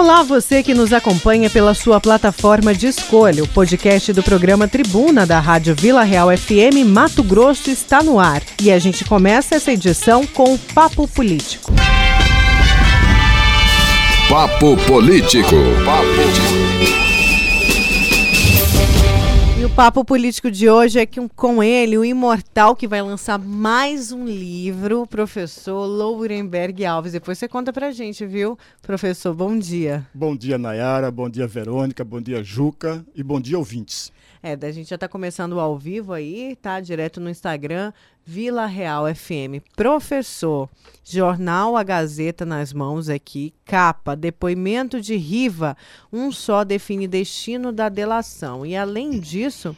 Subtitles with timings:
[0.00, 3.44] Olá, você que nos acompanha pela sua plataforma de escolha.
[3.44, 8.42] O podcast do programa Tribuna da Rádio Vila Real FM Mato Grosso está no ar.
[8.62, 11.70] E a gente começa essa edição com o Papo Político.
[14.30, 15.56] Papo Político.
[15.84, 16.69] Papo Político.
[19.80, 24.26] Papo político de hoje é que, com ele, o imortal que vai lançar mais um
[24.26, 27.12] livro, professor Lourenberg Alves.
[27.12, 28.58] Depois você conta pra gente, viu?
[28.82, 30.06] Professor, bom dia.
[30.12, 31.10] Bom dia, Nayara.
[31.10, 32.04] Bom dia, Verônica.
[32.04, 33.02] Bom dia, Juca.
[33.14, 34.12] E bom dia, ouvintes.
[34.42, 36.80] É, a gente já está começando ao vivo aí, tá?
[36.80, 37.92] Direto no Instagram,
[38.24, 39.60] Vila Real FM.
[39.76, 40.66] Professor,
[41.04, 45.76] jornal A Gazeta nas mãos aqui, capa, depoimento de Riva,
[46.10, 48.64] um só define destino da delação.
[48.64, 49.76] E além disso,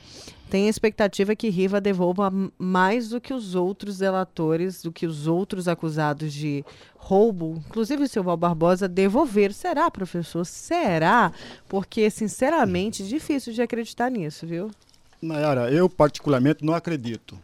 [0.53, 5.27] tem a expectativa que Riva devolva mais do que os outros delatores, do que os
[5.27, 6.63] outros acusados de
[6.95, 9.55] roubo, inclusive o Silval Barbosa, devolver.
[9.55, 10.45] Será, professor?
[10.45, 11.33] Será?
[11.67, 14.71] Porque, sinceramente, difícil de acreditar nisso, viu?
[15.23, 17.39] Nayara, eu particularmente não acredito.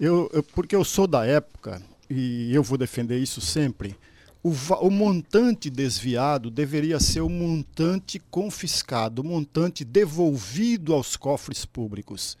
[0.00, 3.94] Eu, eu, porque eu sou da época, e eu vou defender isso sempre,
[4.42, 4.50] o,
[4.80, 12.36] o, montante desviado deveria ser o montante confiscado, o montante devolvido aos cofres públicos.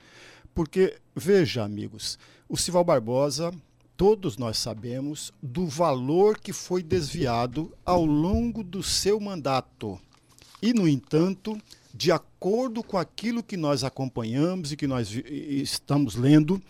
[0.54, 3.52] Porque, veja, amigos, o Sival Barbosa,
[3.96, 10.00] todos nós sabemos do valor que foi desviado ao longo do seu mandato.
[10.62, 11.60] E, no entanto,
[11.92, 16.62] de acordo com aquilo que nós acompanhamos e que nós estamos lendo,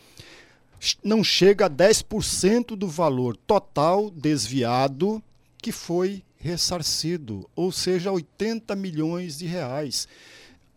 [1.02, 5.22] não chega a 10% do valor total desviado
[5.60, 10.06] que foi ressarcido, ou seja, 80 milhões de reais.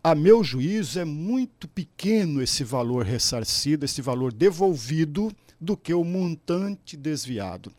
[0.02, 6.02] A meu juízo, é muito pequeno esse valor ressarcido, esse valor devolvido do que o
[6.02, 7.72] montante desviado.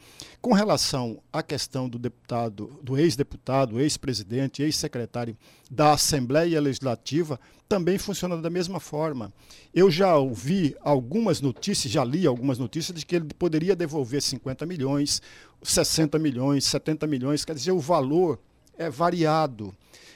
[0.44, 5.38] Com relação à questão do deputado, do ex-deputado, ex-presidente, ex-secretário
[5.72, 9.32] da Assembleia Legislativa, também funciona da mesma forma.
[9.74, 14.66] Eu já ouvi algumas notícias, já li algumas notícias de que ele poderia devolver 50
[14.66, 15.22] milhões,
[15.64, 18.38] 60 milhões, 70 milhões, quer dizer, o valor
[18.78, 19.74] é variado.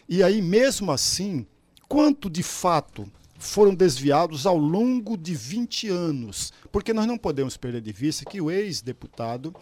[0.09, 1.47] E aí, mesmo assim,
[1.87, 3.09] quanto de fato
[3.39, 8.41] foram desviados ao longo de 20 anos, porque nós não podemos perder de vista que
[8.41, 9.55] o ex-deputado,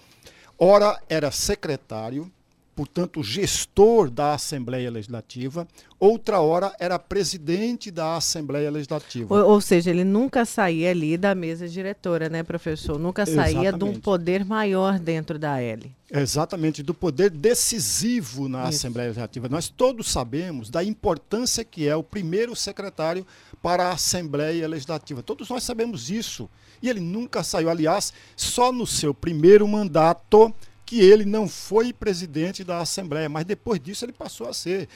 [0.57, 2.31] ora era secretário,
[2.75, 5.65] portanto, gestor da Assembleia Legislativa,
[5.97, 9.33] outra hora era presidente da Assembleia Legislativa.
[9.33, 12.99] Ou, ou, seja, ele nunca saía ali da mesa diretora, né, professor?
[12.99, 13.77] Nunca saía Exatamente.
[13.77, 15.89] de um poder maior dentro da L.
[16.11, 18.79] Exatamente, do poder decisivo na Isso.
[18.79, 19.47] Assembleia Legislativa.
[19.47, 23.25] Nós todos sabemos da importância que é o primeiro secretário
[23.61, 25.23] para a Assembleia Legislativa.
[25.23, 26.49] Todos nós sabemos isso.
[26.81, 27.69] E ele nunca saiu.
[27.69, 30.53] Aliás, só no seu primeiro mandato
[30.85, 34.87] que ele não foi presidente da Assembleia, mas depois disso ele passou a ser.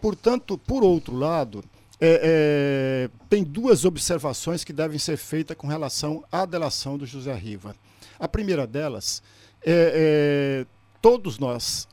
[0.00, 1.64] Portanto, por outro lado,
[2.00, 7.34] é, é, tem duas observações que devem ser feitas com relação à delação do José
[7.34, 7.74] Riva.
[8.18, 9.22] A primeira delas
[9.64, 10.66] é, é
[11.00, 11.88] todos nós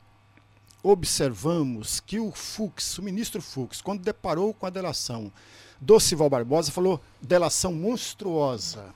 [0.82, 5.32] observamos que o Fux, o ministro Fux, quando deparou com a delação
[5.80, 8.94] do Sival Barbosa, falou delação monstruosa.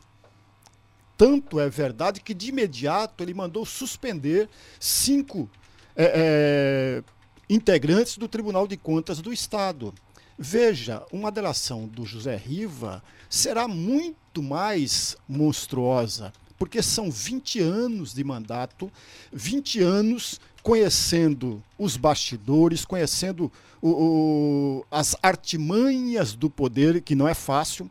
[1.23, 4.49] Tanto é verdade que de imediato ele mandou suspender
[4.81, 5.49] cinco
[5.95, 7.05] é, é,
[7.49, 9.95] integrantes do Tribunal de Contas do Estado.
[10.37, 18.25] Veja, uma delação do José Riva será muito mais monstruosa, porque são 20 anos de
[18.25, 18.91] mandato,
[19.33, 23.45] 20 anos conhecendo os bastidores, conhecendo
[23.81, 27.89] o, o, as artimanhas do poder, que não é fácil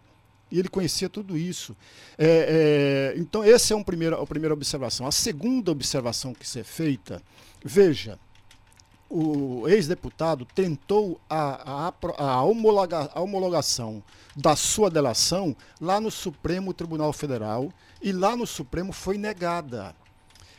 [0.52, 1.76] e ele conhecia tudo isso.
[2.18, 5.08] É, é, então, essa é um primeiro, a primeira observação.
[5.08, 7.22] A segunda observação que ser feita,
[7.64, 8.20] veja,
[9.10, 14.02] o ex-deputado tentou a, a, a, homologa, a homologação
[14.36, 19.94] da sua delação lá no Supremo Tribunal Federal e lá no Supremo foi negada.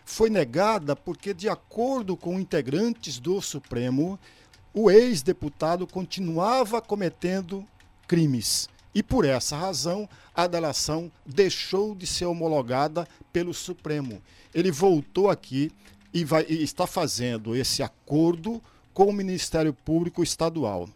[0.05, 4.19] Foi negada porque, de acordo com integrantes do Supremo,
[4.75, 7.65] o ex-deputado continuava cometendo
[8.07, 8.69] crimes.
[8.95, 14.21] E por essa razão, a delação deixou de ser homologada pelo Supremo.
[14.55, 15.71] Ele voltou aqui
[16.13, 18.63] e, vai, e está fazendo esse acordo
[18.93, 20.89] com o Ministério Público Estadual.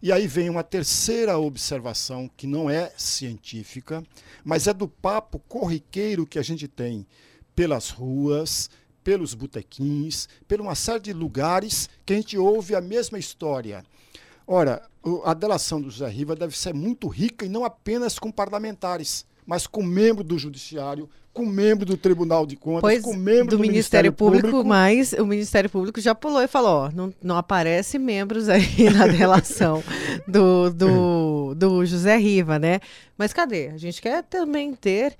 [0.00, 4.02] E aí vem uma terceira observação que não é científica,
[4.44, 7.06] mas é do papo corriqueiro que a gente tem
[7.54, 8.68] pelas ruas,
[9.04, 13.84] pelos botequins, por uma série de lugares que a gente ouve a mesma história.
[14.46, 14.82] Ora,
[15.24, 19.66] a delação do José Riva deve ser muito rica e não apenas com parlamentares, mas
[19.66, 23.60] com membros do judiciário, com membro do Tribunal de Contas, Pois, com membro do, do,
[23.60, 28.48] Ministério, Público, mas o Ministério Público já pulou e falou, ó, não, não aparece membros
[28.50, 28.62] aí
[28.92, 29.82] na delação
[30.28, 32.80] do, do, do José Riva, né?
[33.16, 33.68] Mas cadê?
[33.68, 35.14] A gente quer também ter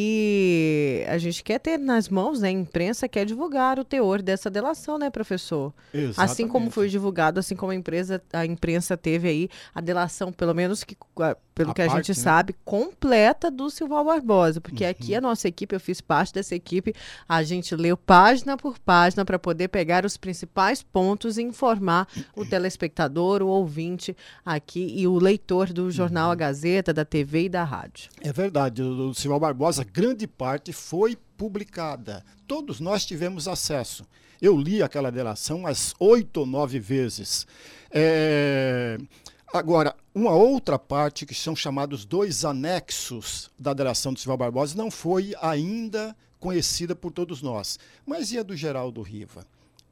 [0.00, 4.50] aí, a gente quer ter nas mãos, né, a imprensa quer divulgar o teor dessa
[4.50, 5.72] delação, né, professor?
[6.16, 6.72] Assim como Exatamente.
[6.74, 10.96] foi divulgado, assim como a empresa, a imprensa teve aí a delação, pelo menos que,
[11.20, 12.22] a- pelo A que a parte, gente né?
[12.24, 14.90] sabe, completa do Silval Barbosa, porque Uhum.
[14.90, 16.94] aqui a nossa equipe, eu fiz parte dessa equipe,
[17.28, 22.44] a gente leu página por página para poder pegar os principais pontos e informar o
[22.44, 25.90] telespectador, o ouvinte aqui e o leitor do Uhum.
[25.90, 28.08] jornal A Gazeta, da TV e da rádio.
[28.20, 32.24] É verdade, o do Silval Barbosa, grande parte foi publicada.
[32.46, 34.04] Todos nós tivemos acesso.
[34.40, 37.46] Eu li aquela delação umas oito ou nove vezes.
[37.90, 38.98] É,
[39.52, 44.92] Agora, uma outra parte, que são chamados dois anexos da delação do Silval Barbosa, não
[44.92, 47.76] foi ainda conhecida por todos nós.
[48.06, 49.44] Mas e a do Geraldo Riva?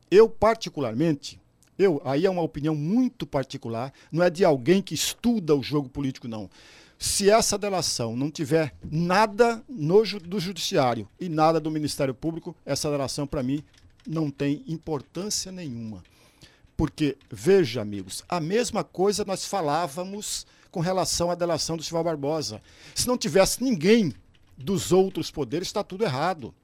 [0.08, 1.40] Eu, particularmente,
[1.76, 5.88] eu, aí é uma opinião muito particular, não é de alguém que estuda o jogo
[5.88, 6.48] político, não.
[6.96, 12.88] Se essa delação não tiver nada no, do Judiciário e nada do Ministério Público, essa
[12.90, 13.64] delação, para mim,
[14.06, 16.02] não tem importância nenhuma.
[16.78, 22.62] Porque, veja, amigos, a mesma coisa nós falávamos com relação à delação do Silval Barbosa.
[22.94, 24.14] Se não tivesse ninguém
[24.56, 26.54] dos outros poderes, está tudo errado.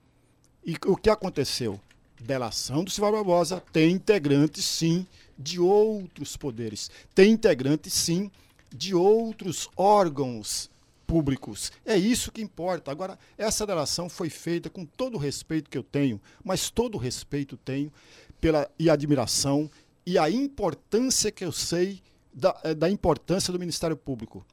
[0.65, 1.81] E o que aconteceu?
[2.21, 5.05] Delação do Silval Barbosa tem integrantes, sim,
[5.37, 6.93] de outros poderes.
[7.13, 8.31] Tem integrantes, sim,
[8.73, 10.71] de outros órgãos
[11.09, 11.73] públicos.
[11.85, 12.93] É isso que importa.
[12.93, 16.99] Agora, essa delação foi feita com todo o respeito que eu tenho, mas todo o
[16.99, 17.93] respeito tenho
[18.41, 19.71] pela, e admiração
[20.07, 22.03] e a importância que eu sei
[22.33, 24.45] da, eh, da importância do Ministério Público.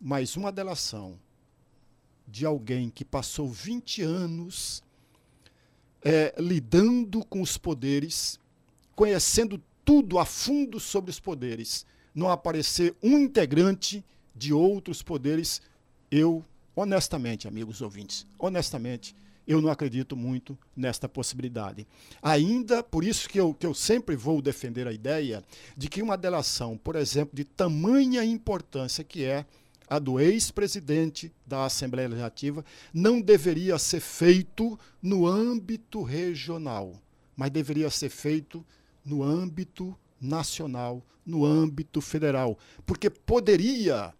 [0.00, 1.18] Mas uma delação
[2.26, 4.82] de alguém que passou 20 anos
[6.02, 8.38] eh, lidando com os poderes,
[8.94, 15.62] conhecendo tudo a fundo sobre os poderes, não aparecer um integrante de outros poderes,
[16.10, 16.44] eu,
[16.76, 19.14] honestamente, amigos ouvintes, honestamente,
[19.48, 21.86] eu não acredito muito nesta possibilidade.
[22.22, 25.42] Ainda, por isso que eu, que eu sempre vou defender a ideia
[25.74, 29.46] de que uma delação, por exemplo, de tamanha importância que é
[29.88, 32.62] a do ex-presidente da Assembleia Legislativa,
[32.92, 36.92] não deveria ser feito no âmbito regional,
[37.34, 38.62] mas deveria ser feito
[39.02, 42.58] no âmbito nacional, no âmbito federal.
[42.84, 44.12] Porque poderia,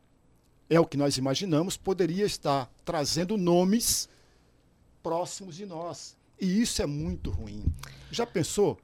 [0.71, 4.09] é o que nós imaginamos, poderia estar trazendo nomes
[5.09, 6.15] próximos de nós.
[6.39, 7.65] E isso é muito ruim.
[8.11, 8.79] Já pensou?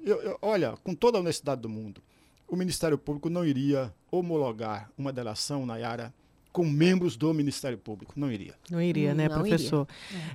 [0.00, 2.00] Eu- eu- olha, com toda a honestidade do mundo,
[2.46, 6.14] o Ministério Público não iria homologar uma delação, Nayara,
[6.52, 8.12] com membros do Ministério Público.
[8.16, 8.54] Não iria.
[8.68, 9.86] Não iria, né, Não professor?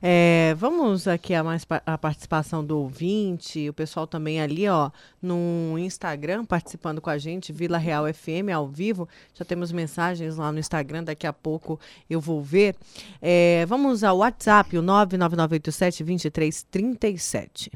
[0.01, 4.89] É, vamos aqui a mais pa- a participação do ouvinte, o pessoal também ali, ó,
[5.21, 9.09] no Instagram participando com a gente, Vila Real FM ao vivo.
[9.33, 11.77] Já temos mensagens lá no Instagram, daqui a pouco
[12.09, 12.75] eu vou ver.
[13.21, 17.71] É, vamos ao WhatsApp, o 99987-2337.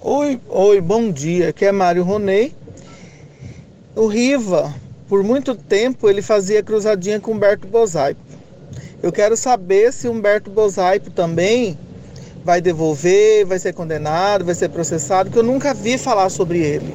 [0.00, 1.48] Oi, oi, bom dia.
[1.48, 2.54] Aqui é Mário Ronei.
[3.96, 4.74] O Riva,
[5.14, 8.20] por muito tempo, ele fazia cruzadinha com Humberto Bosaipo.
[9.00, 11.78] Eu quero saber se Humberto Bosaipo também
[12.44, 16.92] vai devolver, vai ser condenado, vai ser processado, que eu nunca vi falar sobre ele.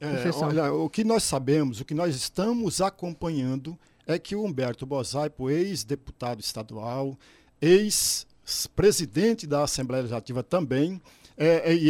[0.00, 4.86] É, olha, o que nós sabemos, o que nós estamos acompanhando é que o Humberto
[4.86, 7.18] Bosaipo, ex-deputado estadual,
[7.60, 11.02] ex-presidente da Assembleia Legislativa também,
[11.36, 11.88] é, é, e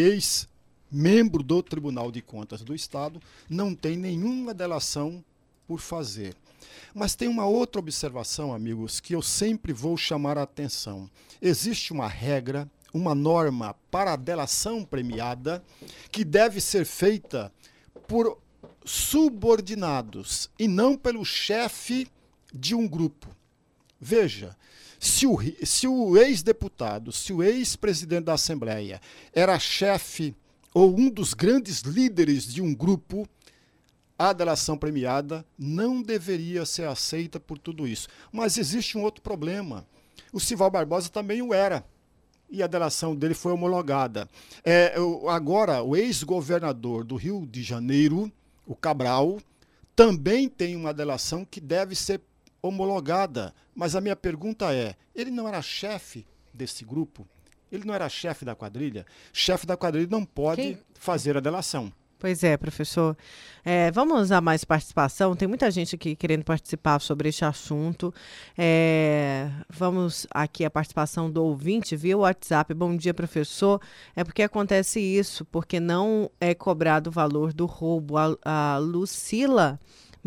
[0.90, 5.22] ex-membro do Tribunal de Contas do Estado, não tem nenhuma delação
[5.66, 6.34] por fazer.
[6.94, 11.08] Mas tem uma outra observação, amigos, que eu sempre vou chamar a atenção.
[11.40, 15.62] Existe uma regra, uma norma para a delação premiada
[16.10, 17.52] que deve ser feita
[18.06, 18.38] por
[18.84, 22.08] subordinados e não pelo chefe
[22.52, 23.28] de um grupo.
[24.00, 24.56] Veja,
[24.98, 29.00] se o, se o ex-deputado, se o ex-presidente da Assembleia
[29.32, 30.34] era chefe
[30.78, 33.28] ou um dos grandes líderes de um grupo,
[34.16, 38.06] a delação premiada não deveria ser aceita por tudo isso.
[38.30, 39.84] Mas existe um outro problema.
[40.32, 41.84] O Sival Barbosa também o era.
[42.48, 44.28] E a delação dele foi homologada.
[44.64, 44.94] É,
[45.28, 48.30] agora, o ex-governador do Rio de Janeiro,
[48.64, 49.40] o Cabral,
[49.96, 52.20] também tem uma delação que deve ser
[52.62, 53.52] homologada.
[53.74, 57.26] Mas a minha pergunta é: ele não era chefe desse grupo?
[57.70, 59.04] Ele não era chefe da quadrilha?
[59.32, 60.78] Chefe da quadrilha não pode Quem?
[60.94, 61.92] fazer a delação.
[62.18, 63.16] Pois é, professor.
[63.64, 65.36] É, vamos a mais participação.
[65.36, 68.12] Tem muita gente aqui querendo participar sobre este assunto.
[68.56, 72.74] É, vamos aqui a participação do ouvinte via WhatsApp.
[72.74, 73.80] Bom dia, professor.
[74.16, 78.16] É porque acontece isso, porque não é cobrado o valor do roubo.
[78.16, 79.78] A, a Lucila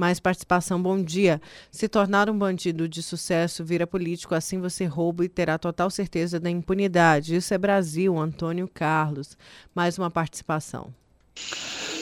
[0.01, 0.81] mais participação.
[0.81, 1.39] Bom dia.
[1.71, 6.39] Se tornar um bandido de sucesso, vira político, assim você rouba e terá total certeza
[6.39, 7.35] da impunidade.
[7.35, 9.37] Isso é Brasil, Antônio Carlos.
[9.75, 10.91] Mais uma participação.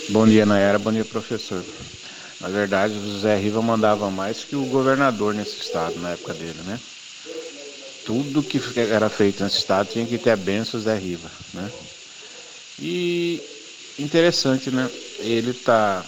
[0.08, 0.80] Bom dia, Nayara.
[0.80, 1.62] Bom dia, professor.
[2.40, 6.62] Na verdade, o José Riva mandava mais que o governador nesse estado, na época dele,
[6.66, 6.80] né?
[8.06, 11.70] Tudo que era feito nesse estado tinha que ter a benção José Riva, né?
[12.80, 13.42] E
[14.00, 14.90] interessante, né?
[15.20, 16.06] Ele tá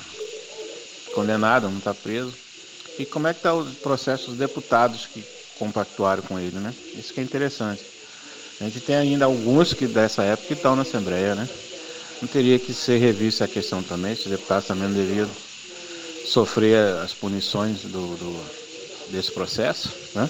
[1.14, 2.34] condenado, não está preso.
[3.00, 5.24] E como é que está o processo dos deputados que
[5.58, 6.74] compactuaram com ele, né?
[6.98, 7.84] Isso que é interessante.
[8.60, 11.48] A gente tem ainda alguns que dessa época que estão na Assembleia, né?
[12.22, 15.30] Não teria que ser revista a questão também, esses deputados também não deveriam
[16.26, 18.46] sofrer as punições do, do,
[19.10, 20.30] desse processo, né?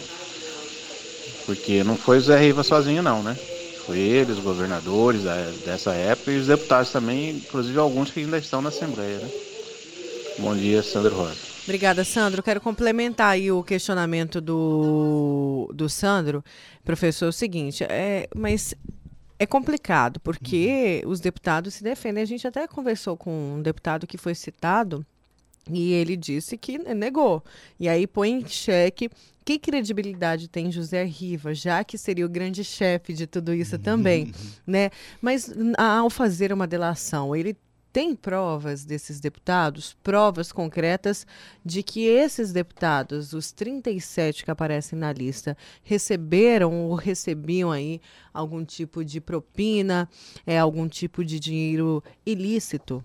[1.46, 3.38] Porque não foi o Zé Riva sozinho não, né?
[3.86, 5.24] Foi ele, os governadores
[5.66, 9.30] dessa época e os deputados também, inclusive alguns que ainda estão na Assembleia, né?
[10.40, 11.38] Bom dia, Sandro Rosa.
[11.64, 12.42] Obrigada, Sandro.
[12.42, 16.44] Quero complementar aí o questionamento do, do Sandro,
[16.84, 18.74] professor, é o seguinte, é, mas
[19.38, 22.24] é complicado, porque os deputados se defendem.
[22.24, 25.06] A gente até conversou com um deputado que foi citado
[25.70, 27.44] e ele disse que negou.
[27.80, 29.10] E aí põe em xeque
[29.44, 34.34] que credibilidade tem José Riva, já que seria o grande chefe de tudo isso também,
[34.66, 34.92] né?
[35.20, 37.56] Mas ao fazer uma delação, ele
[37.92, 41.26] tem provas desses deputados, provas concretas
[41.64, 48.02] de que esses deputados, os 37 que aparecem na lista, receberam ou recebiam aí
[48.34, 50.08] algum tipo de propina,
[50.46, 53.04] é, algum tipo de dinheiro ilícito?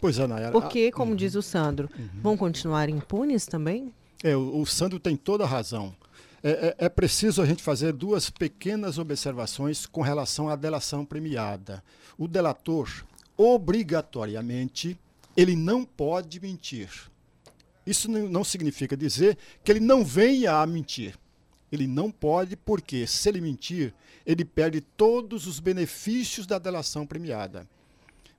[0.00, 0.52] Pois é, Nayara.
[0.52, 1.16] Porque, como uhum.
[1.16, 2.08] diz o Sandro, uhum.
[2.22, 3.92] vão continuar impunes também?
[4.22, 5.94] É, o, o Sandro tem toda a razão.
[6.42, 11.82] É, é, é, preciso a gente fazer duas pequenas observações com relação à delação premiada.
[12.18, 12.86] O delator,
[13.36, 14.98] obrigatoriamente,
[15.36, 16.88] ele não pode mentir.
[17.86, 21.18] Isso não significa dizer que ele não venha a mentir.
[21.70, 23.92] Ele não pode, porque se ele mentir,
[24.24, 27.68] ele perde todos os benefícios da delação premiada.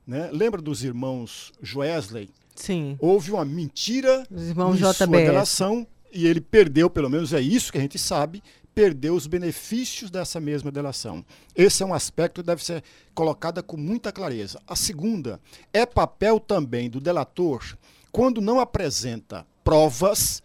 [0.06, 0.30] Né?
[0.32, 2.30] Lembra dos irmãos Joesley?
[2.54, 2.96] Sim.
[2.98, 7.70] Houve uma mentira os irmãos em sua delação e ele perdeu, pelo menos é isso
[7.70, 8.42] que a gente sabe,
[8.76, 11.24] perdeu os benefícios dessa mesma delação.
[11.54, 14.60] Esse é um aspecto que deve ser colocado com muita clareza.
[14.68, 15.40] A segunda,
[15.72, 17.64] é papel também do delator,
[18.12, 20.42] quando não apresenta provas,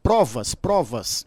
[0.00, 1.26] provas, provas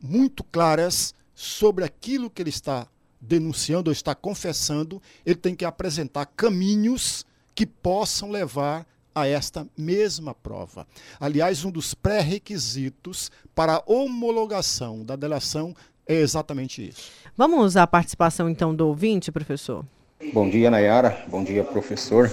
[0.00, 2.88] muito claras sobre aquilo que ele está
[3.20, 10.34] denunciando ou está confessando, ele tem que apresentar caminhos que possam levar a esta mesma
[10.34, 10.86] prova.
[11.18, 15.74] Aliás, um dos pré-requisitos para a homologação da delação
[16.14, 17.10] é exatamente isso.
[17.36, 19.84] Vamos usar a participação então do ouvinte, professor?
[20.32, 21.24] Bom dia, Nayara.
[21.28, 22.30] Bom dia, professor.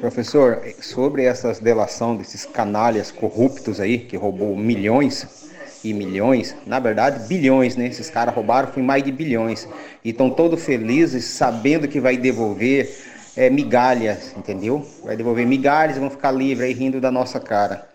[0.00, 5.46] Professor, sobre essas delação desses canalhas corruptos aí, que roubou milhões
[5.84, 7.86] e milhões, na verdade bilhões, né?
[7.86, 9.68] Esses caras roubaram foi mais de bilhões.
[10.04, 12.90] E estão todos felizes, sabendo que vai devolver
[13.36, 14.84] é, migalhas, entendeu?
[15.04, 17.88] Vai devolver migalhas e vão ficar livres aí rindo da nossa cara.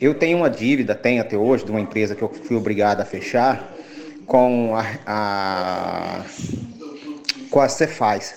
[0.00, 3.04] Eu tenho uma dívida, tenho até hoje, de uma empresa que eu fui obrigado a
[3.04, 3.73] fechar,
[4.26, 6.24] com a, a
[7.50, 8.34] com a Cefaz.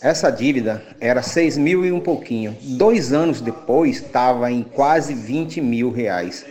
[0.00, 2.56] Essa dívida era 6 mil e um pouquinho.
[2.60, 6.44] Dois anos depois estava em quase 20 mil reais.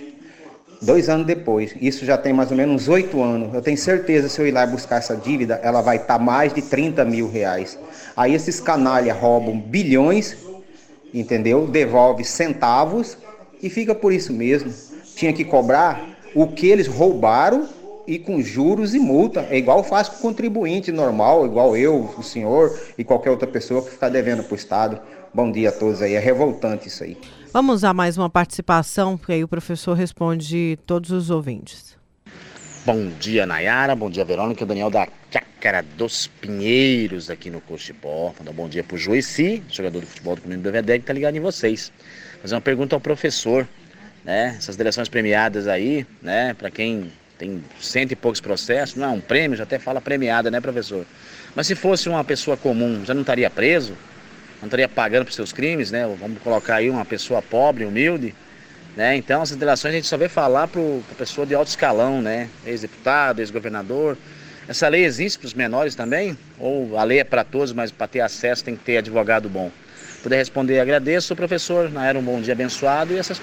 [0.82, 3.54] Dois anos depois, isso já tem mais ou menos oito anos.
[3.54, 6.54] Eu tenho certeza se eu ir lá buscar essa dívida, ela vai estar tá mais
[6.54, 7.80] de 30 mil reais.
[8.18, 10.36] Aí esses canalhas roubam bilhões,
[11.14, 11.66] entendeu?
[11.68, 13.18] Devolve centavos
[13.62, 14.74] e fica por isso mesmo.
[15.16, 17.70] Tinha que cobrar o que eles roubaram
[18.08, 19.48] e com juros e multa.
[19.50, 23.82] É igual faz com o contribuinte normal, igual eu, o senhor e qualquer outra pessoa
[23.82, 25.00] que está devendo para o Estado.
[25.34, 26.14] Bom dia a todos aí.
[26.14, 27.18] É revoltante isso aí.
[27.52, 31.96] Vamos a mais uma participação, porque aí o professor responde todos os ouvintes.
[32.86, 33.96] Bom dia, Nayara.
[33.96, 34.66] Bom dia, Verônica.
[34.66, 38.34] Daniel da Chácara dos Pinheiros, aqui no Cochibó.
[38.38, 41.14] Mandar um bom dia pro Joici, jogador de futebol do Comunidade do Vedeg, que tá
[41.14, 41.94] ligado em vocês.
[42.42, 43.66] Fazer uma pergunta ao professor,
[44.26, 44.56] né?
[44.58, 46.54] Essas direções premiadas aí, né?
[46.54, 50.50] Para quem tem cento e poucos processos, não é um prêmio, já até fala premiada,
[50.52, 51.06] né, professor?
[51.56, 53.94] Mas se fosse uma pessoa comum, já não estaria preso?
[54.62, 56.08] Não estaria pagando por seus crimes, né?
[56.20, 58.34] Vamos colocar aí uma pessoa pobre, humilde,
[58.96, 59.16] né?
[59.16, 62.50] Então, essas delações a gente só vê falar para a pessoa de alto escalão, né?
[62.66, 64.18] Ex-deputado, ex-governador.
[64.68, 66.38] Essa lei existe para os menores também?
[66.58, 69.70] Ou a lei é para todos, mas para ter acesso tem que ter advogado bom?
[70.24, 71.92] puder responder, agradeço, professor.
[72.02, 73.40] Era um bom dia abençoado e essas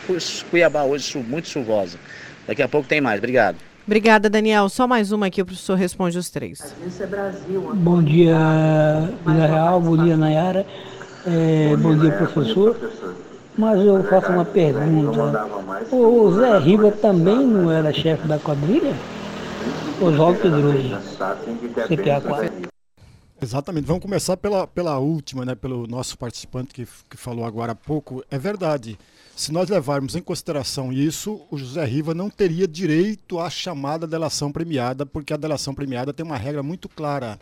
[0.51, 1.99] Cuiabá hoje muito chuvosa.
[2.47, 3.19] Daqui a pouco tem mais.
[3.19, 3.70] Obrigado.
[3.91, 4.69] Obrigada, Daniel.
[4.69, 6.77] Só mais uma aqui, o professor responde os três.
[7.75, 8.39] Bom dia,
[9.27, 9.81] Vila Real.
[9.81, 10.65] Bom dia, Nayara.
[11.27, 12.77] É, bom dia, professor.
[13.59, 15.45] Mas eu faço uma pergunta.
[15.91, 18.95] O Zé Riva também não era chefe da quadrilha?
[20.01, 20.97] Oswaldo Pedroso,
[21.89, 22.71] CPA 4.
[23.43, 23.87] Exatamente.
[23.87, 25.57] Vamos começar pela, pela última, né?
[25.57, 28.23] Pelo nosso participante que, que falou agora há pouco.
[28.31, 28.97] É verdade.
[29.41, 34.53] Se nós levarmos em consideração isso, o José Riva não teria direito à chamada delação
[34.53, 37.41] premiada, porque a delação premiada tem uma regra muito clara.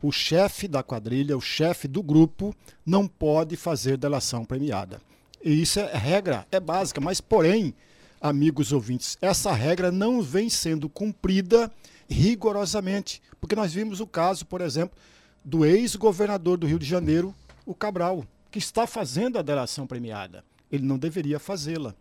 [0.00, 2.54] O chefe da quadrilha, o chefe do grupo,
[2.86, 5.00] não pode fazer delação premiada.
[5.42, 7.74] E isso é regra, é básica, mas porém,
[8.20, 11.72] amigos ouvintes, essa regra não vem sendo cumprida
[12.08, 14.96] rigorosamente, porque nós vimos o caso, por exemplo,
[15.44, 17.34] do ex-governador do Rio de Janeiro,
[17.66, 20.44] o Cabral, que está fazendo a delação premiada.
[20.72, 21.94] Ele não deveria fazê-la.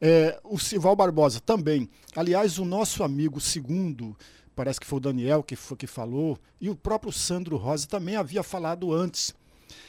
[0.00, 1.88] É, o Sival Barbosa também.
[2.14, 4.16] Aliás, o nosso amigo segundo,
[4.54, 8.14] parece que foi o Daniel que, foi, que falou, e o próprio Sandro Rosa também
[8.14, 9.34] havia falado antes,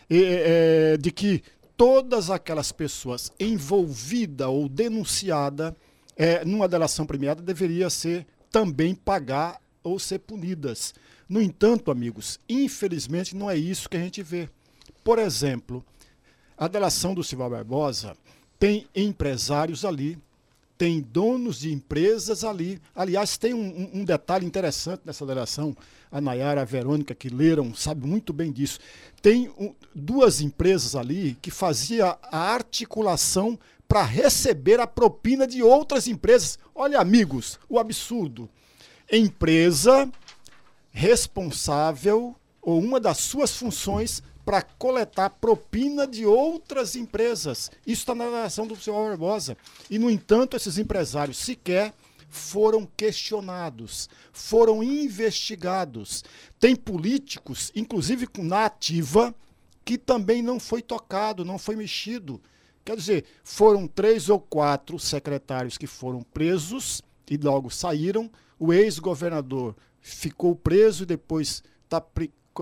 [0.10, 1.44] é, é, de que
[1.78, 5.74] todas aquelas pessoas envolvidas ou denunciadas
[6.16, 10.94] é, numa delação premiada deveria ser também pagar ou ser punidas.
[11.28, 14.50] No entanto, amigos, infelizmente não é isso que a gente vê.
[15.04, 15.86] Por exemplo,
[16.58, 18.18] a delação do Silva Barbosa
[18.60, 20.18] tem empresários ali,
[20.78, 22.80] tem donos de empresas ali.
[22.94, 25.76] Aliás, tem um, um detalhe interessante nessa delação.
[26.12, 28.80] A Nayara, a Verônica, que leram, sabe muito bem disso.
[29.22, 36.08] Tem um, duas empresas ali que fazia a articulação para receber a propina de outras
[36.08, 36.60] empresas.
[36.76, 38.50] Olha, amigos, o absurdo.
[39.12, 40.10] Empresa
[40.92, 47.70] responsável ou uma das suas funções para coletar propina de outras empresas.
[47.86, 49.56] Isso está na narração do senhor Barbosa.
[49.92, 51.94] E, no entanto, esses empresários sequer
[52.28, 56.24] foram questionados, foram investigados.
[56.60, 59.36] Tem políticos, inclusive na ativa,
[59.86, 62.42] que também não foi tocado, não foi mexido.
[62.84, 68.32] Quer dizer, foram três ou quatro secretários que foram presos e logo saíram.
[68.58, 72.04] O ex-governador ficou preso e depois está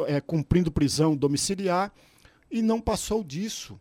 [0.05, 1.91] é, cumprindo prisão domiciliar
[2.51, 3.79] e não passou disso.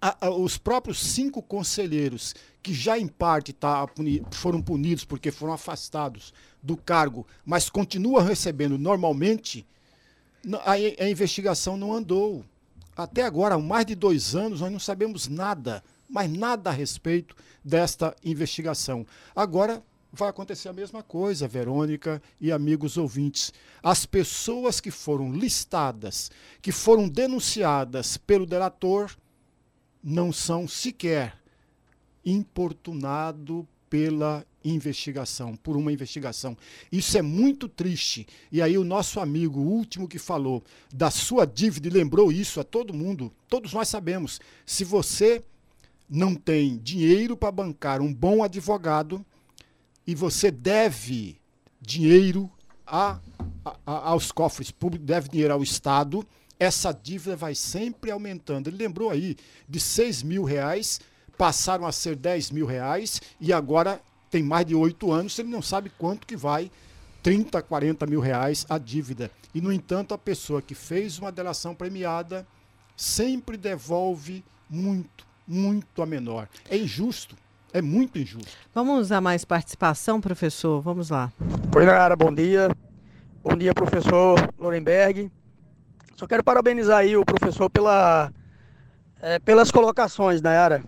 [0.00, 5.30] A, a, os próprios cinco conselheiros, que já em parte tá, puni, foram punidos porque
[5.30, 6.32] foram afastados
[6.62, 9.66] do cargo, mas continuam recebendo normalmente,
[10.64, 12.44] a, a investigação não andou.
[12.96, 17.34] Até agora, há mais de dois anos, nós não sabemos nada, mas nada a respeito
[17.64, 19.06] desta investigação.
[19.34, 19.82] Agora,
[20.12, 23.52] vai acontecer a mesma coisa, Verônica e amigos ouvintes.
[23.82, 29.10] As pessoas que foram listadas, que foram denunciadas pelo delator,
[30.02, 31.38] não são sequer
[32.24, 36.56] importunado pela investigação, por uma investigação.
[36.90, 38.26] Isso é muito triste.
[38.50, 42.60] E aí o nosso amigo o último que falou da sua dívida e lembrou isso
[42.60, 45.42] a todo mundo, todos nós sabemos, se você
[46.08, 49.24] não tem dinheiro para bancar um bom advogado,
[50.06, 51.36] e você deve
[51.80, 52.50] dinheiro
[52.86, 53.18] a,
[53.64, 56.26] a, aos cofres públicos, deve dinheiro ao Estado,
[56.58, 58.68] essa dívida vai sempre aumentando.
[58.68, 59.36] Ele lembrou aí
[59.68, 61.00] de 6 mil reais,
[61.36, 65.60] passaram a ser 10 mil reais e agora tem mais de oito anos, ele não
[65.60, 66.70] sabe quanto que vai
[67.22, 69.30] 30, 40 mil reais a dívida.
[69.54, 72.46] E, no entanto, a pessoa que fez uma delação premiada
[72.96, 76.48] sempre devolve muito, muito a menor.
[76.68, 77.36] É injusto.
[77.74, 78.52] É muito injusto.
[78.74, 80.82] Vamos a mais participação, professor?
[80.82, 81.32] Vamos lá.
[81.74, 82.70] Oi, Nara, bom dia.
[83.42, 85.32] Bom dia, professor Lorenberg.
[86.14, 88.30] Só quero parabenizar aí o professor pela,
[89.22, 90.84] é, pelas colocações, Nayara.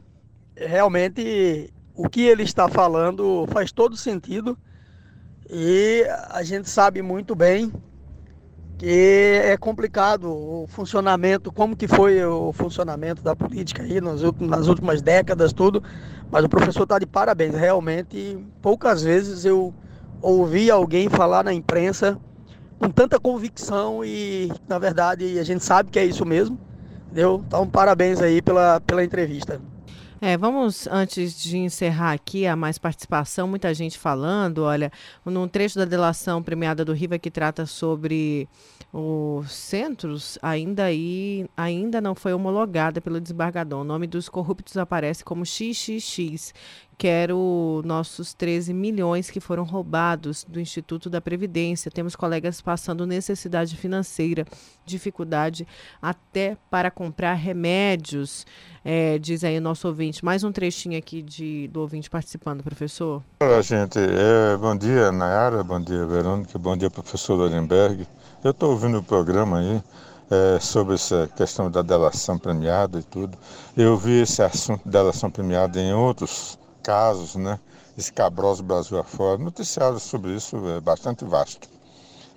[0.55, 4.59] Realmente, o que ele está falando faz todo sentido
[5.49, 7.73] e a gente sabe muito bem
[8.85, 14.69] que é complicado o funcionamento, como que foi o funcionamento da política aí nas, nas
[14.69, 15.83] últimas décadas, tudo.
[16.31, 17.55] Mas o professor está de parabéns.
[17.55, 19.73] Realmente, poucas vezes eu
[20.21, 22.19] ouvi alguém falar na imprensa
[22.79, 26.59] com tanta convicção e, na verdade, a gente sabe que é isso mesmo.
[27.07, 27.43] Entendeu?
[27.47, 29.63] Então, parabéns aí pela, pela entrevista.
[30.27, 34.91] É, vamos, antes de encerrar aqui, a mais participação, muita gente falando, olha,
[35.23, 38.49] num trecho da delação premiada do Riva que trata sobre
[38.91, 43.83] os centros, ainda aí, ainda não foi homologada pelo desembargador.
[43.83, 46.55] O nome dos corruptos aparece como XXX,
[46.97, 51.91] quero nossos 13 milhões que foram roubados do Instituto da Previdência.
[51.91, 54.47] Temos colegas passando necessidade financeira,
[54.85, 55.67] dificuldade
[56.01, 58.47] até para comprar remédios,
[58.85, 60.25] é, diz aí o nosso ouvinte.
[60.25, 63.23] Mais um trechinho aqui de, do ouvinte participando, professor.
[63.41, 63.99] Olá, gente.
[63.99, 65.63] É, bom dia, Nayara.
[65.63, 66.59] Bom dia, Verônica.
[66.59, 68.07] Bom dia, professor Lorenberg.
[68.43, 69.83] Eu estou ouvindo o programa aí
[70.31, 73.37] é, sobre essa questão da delação premiada e tudo.
[73.77, 77.59] Eu vi esse assunto de delação premiada em outros casos, né?
[77.97, 79.39] Escabroso Brasil afora.
[79.39, 81.69] Noticiário sobre isso é bastante vasto.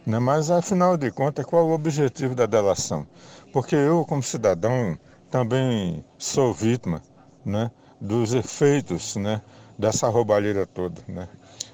[0.06, 0.18] Né?
[0.20, 3.06] Mas, afinal de contas, qual o objetivo da delação?
[3.52, 4.98] Porque eu, como cidadão,
[5.30, 7.02] também sou vítima
[7.46, 7.70] né?
[8.00, 9.42] dos efeitos né?
[9.78, 11.02] dessa roubalheira toda.
[11.08, 11.28] Né?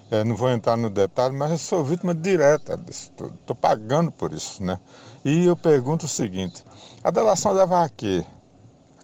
[0.09, 3.35] É, não vou entrar no detalhe, mas eu sou vítima direta disso tudo.
[3.35, 4.63] Estou pagando por isso.
[4.63, 4.79] Né?
[5.23, 6.63] E eu pergunto o seguinte:
[7.03, 8.25] a delação leva a quê?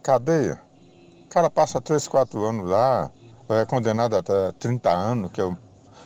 [0.02, 0.60] Cadeia?
[1.26, 3.12] O cara passa 3, 4 anos lá,
[3.50, 5.58] é condenado até 30 anos, que é o,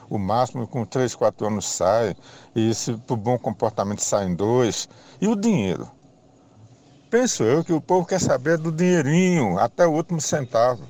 [0.10, 2.16] o máximo, com 3, 4 anos sai,
[2.56, 4.88] e se por bom comportamento saem dois.
[5.20, 5.90] E o dinheiro?
[7.10, 10.84] Penso eu que o povo quer saber do dinheirinho, até o último centavo.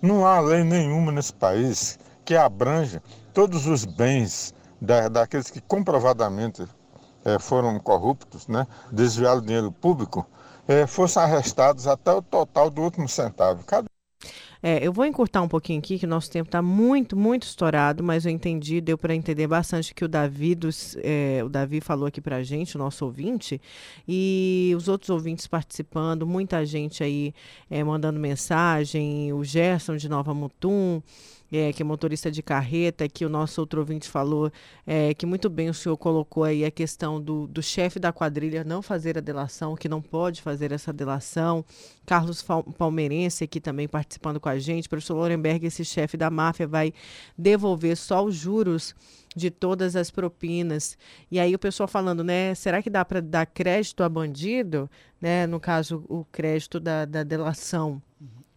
[0.00, 6.66] Não há lei nenhuma nesse país que abranja todos os bens da, daqueles que comprovadamente
[7.24, 10.26] é, foram corruptos, né, desviaram dinheiro público,
[10.68, 13.64] é, fossem arrestados até o total do último centavo.
[13.64, 13.88] Cada
[14.62, 18.02] é, eu vou encurtar um pouquinho aqui, que o nosso tempo está muito, muito estourado,
[18.02, 22.06] mas eu entendi, deu para entender bastante que o Davi, dos, é, o Davi falou
[22.06, 23.60] aqui para a gente, o nosso ouvinte,
[24.06, 27.34] e os outros ouvintes participando, muita gente aí
[27.70, 31.02] é, mandando mensagem, o Gerson de Nova Mutum,
[31.50, 34.50] é, que é motorista de carreta, que o nosso outro ouvinte falou,
[34.86, 38.64] é, que muito bem o senhor colocou aí a questão do, do chefe da quadrilha
[38.64, 41.64] não fazer a delação, que não pode fazer essa delação.
[42.04, 42.44] Carlos
[42.78, 44.88] Palmeirense aqui também participando com a gente.
[44.88, 46.92] Professor Lorenberg, esse chefe da máfia vai
[47.36, 48.94] devolver só os juros
[49.34, 50.96] de todas as propinas.
[51.30, 52.54] E aí o pessoal falando, né?
[52.54, 54.90] Será que dá para dar crédito a bandido?
[55.20, 55.46] Né?
[55.46, 58.00] No caso, o crédito da, da delação.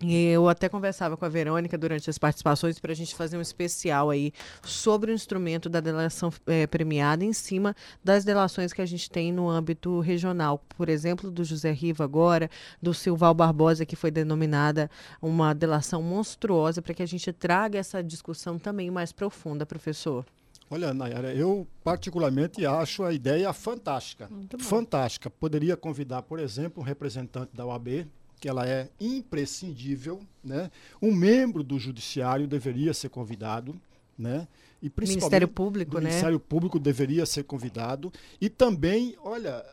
[0.01, 3.41] E eu até conversava com a Verônica durante as participações para a gente fazer um
[3.41, 4.31] especial aí
[4.63, 9.33] sobre o instrumento da delação é, premiada em cima das delações que a gente tem
[9.33, 10.63] no âmbito regional.
[10.77, 12.49] Por exemplo, do José Riva agora,
[12.81, 14.89] do Silval Barbosa, que foi denominada
[15.21, 20.25] uma delação monstruosa, para que a gente traga essa discussão também mais profunda, professor.
[20.71, 24.29] Olha, Nayara, eu particularmente acho a ideia fantástica.
[24.59, 25.29] Fantástica.
[25.29, 28.05] Poderia convidar, por exemplo, um representante da OAB,
[28.39, 30.71] que ela é imprescindível, né?
[31.01, 33.79] Um membro do judiciário deveria ser convidado,
[34.17, 34.47] né?
[34.81, 36.09] E principalmente Ministério Público, né?
[36.09, 39.65] Ministério Público deveria ser convidado e também, olha,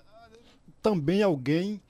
[0.83, 1.81] também alguém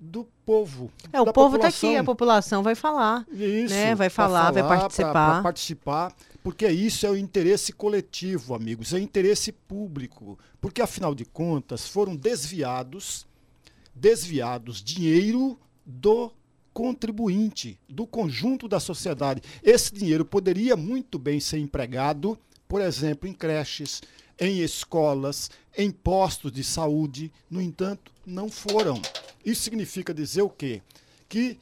[0.00, 0.90] do povo.
[1.12, 3.26] É, o povo está aqui, a população vai falar.
[3.32, 3.94] Isso, né?
[3.94, 5.12] Vai falar, falar vai participar.
[5.12, 10.38] Para participar, porque isso é o interesse coletivo, amigos, é interesse público.
[10.60, 13.26] Porque, afinal de contas, foram desviados,
[13.94, 15.58] desviados dinheiro
[15.88, 16.30] do
[16.74, 19.42] contribuinte, do conjunto da sociedade.
[19.62, 24.02] Esse dinheiro poderia muito bem ser empregado, por exemplo, em creches,
[24.38, 27.32] em escolas, em postos de saúde.
[27.50, 29.00] No entanto, não foram.
[29.44, 30.82] Isso significa dizer o quê?
[31.28, 31.58] Que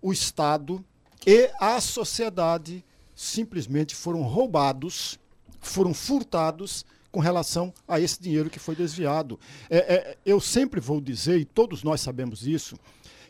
[0.00, 0.84] o Estado
[1.26, 5.18] e a sociedade simplesmente foram roubados,
[5.60, 9.40] foram furtados com relação a esse dinheiro que foi desviado.
[9.70, 12.76] É, é, eu sempre vou dizer, e todos nós sabemos isso,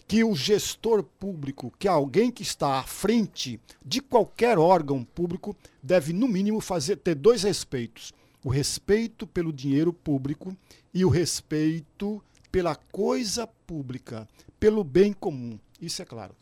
[0.09, 6.13] que o gestor público, que alguém que está à frente de qualquer órgão público, deve,
[6.13, 8.13] no mínimo, fazer ter dois respeitos:
[8.45, 10.57] o respeito pelo dinheiro público
[10.95, 15.59] e o respeito pela coisa pública, pelo bem comum.
[15.81, 16.35] Isso é claro.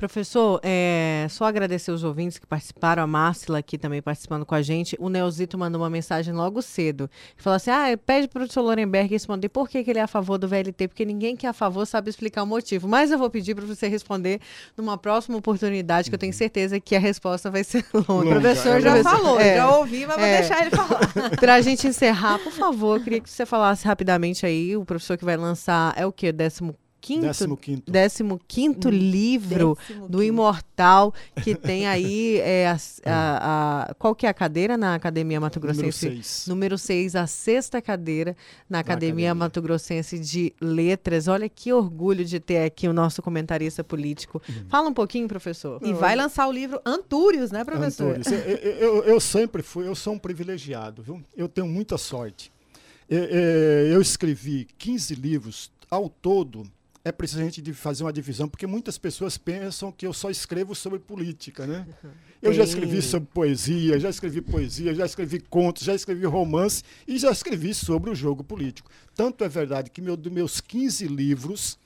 [0.00, 4.62] Professor, é, só agradecer os ouvintes que participaram, a Márcia aqui também participando com a
[4.62, 4.96] gente.
[4.98, 7.10] O Neozito mandou uma mensagem logo cedo.
[7.36, 10.06] Falou assim: ah, pede para o professor Lorenberg responder por que, que ele é a
[10.06, 12.88] favor do VLT, porque ninguém que é a favor sabe explicar o motivo.
[12.88, 14.40] Mas eu vou pedir para você responder
[14.74, 18.38] numa próxima oportunidade, que eu tenho certeza que a resposta vai ser longa.
[18.38, 21.10] O professor já falou, é, já ouvi, mas vou é, deixar ele falar.
[21.38, 24.74] para a gente encerrar, por favor, eu queria que você falasse rapidamente aí.
[24.78, 26.32] O professor que vai lançar é o quê?
[26.32, 30.22] Décimo quinto, décimo quinto, décimo quinto hum, livro décimo do quinto.
[30.22, 35.40] Imortal, que tem aí é, a, a, a, qual que é a cadeira na Academia
[35.40, 36.06] Mato Grossense?
[36.06, 36.46] Número 6.
[36.46, 38.36] Número 6, a sexta cadeira
[38.68, 41.28] na Academia, Academia Mato Grossense de Letras.
[41.28, 44.42] Olha que orgulho de ter aqui o nosso comentarista político.
[44.48, 44.66] Uhum.
[44.68, 45.80] Fala um pouquinho, professor.
[45.82, 48.16] E vai lançar o livro Antúrios, né, professor?
[48.16, 48.26] Antúrios.
[48.30, 51.22] eu, eu, eu sempre fui, eu sou um privilegiado, viu?
[51.36, 52.52] Eu tenho muita sorte.
[53.08, 56.62] Eu, eu escrevi 15 livros ao todo
[57.04, 60.74] é preciso a gente fazer uma divisão, porque muitas pessoas pensam que eu só escrevo
[60.74, 61.86] sobre política, né?
[62.42, 67.18] Eu já escrevi sobre poesia, já escrevi poesia, já escrevi contos, já escrevi romance e
[67.18, 68.90] já escrevi sobre o jogo político.
[69.14, 71.78] Tanto é verdade que meu, dos meus 15 livros,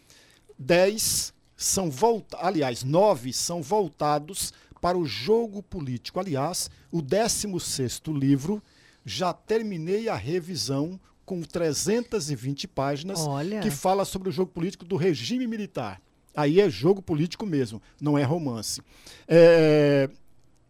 [0.57, 6.21] 10 são voltados, aliás, 9 são voltados para o jogo político.
[6.21, 8.63] Aliás, o 16º livro
[9.05, 13.61] já terminei a revisão com 320 páginas Olha.
[13.61, 16.01] que fala sobre o jogo político do regime militar.
[16.37, 18.83] Aí é jogo político mesmo, não é romance.
[19.29, 20.11] É,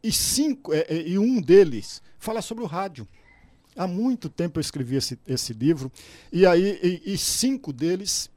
[0.03, 3.09] e, cinco, é, é, e um deles fala sobre o rádio.
[3.77, 5.90] Há muito tempo eu escrevi esse, esse livro,
[6.31, 8.31] e aí e, e cinco deles,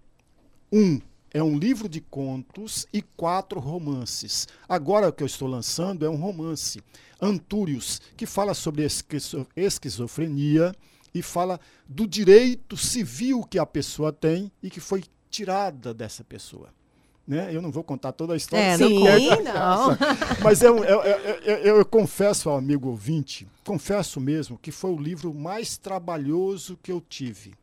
[0.71, 0.99] um
[1.33, 4.47] é um livro de contos e quatro romances.
[4.67, 6.81] Agora o que eu estou lançando é um romance,
[7.21, 8.87] Antúrios, que fala sobre
[9.55, 10.73] esquizofrenia
[11.19, 16.69] e fala do direito civil que a pessoa tem e que foi tirada dessa pessoa.
[17.27, 17.53] Né?
[17.53, 18.63] Eu não vou contar toda a história.
[18.63, 18.99] É, sim,
[19.43, 19.97] não.
[20.41, 25.33] Mas eu, eu, eu, eu, confesso ao amigo ouvinte, confesso mesmo, que foi o livro
[25.33, 27.53] mais trabalhoso que eu tive.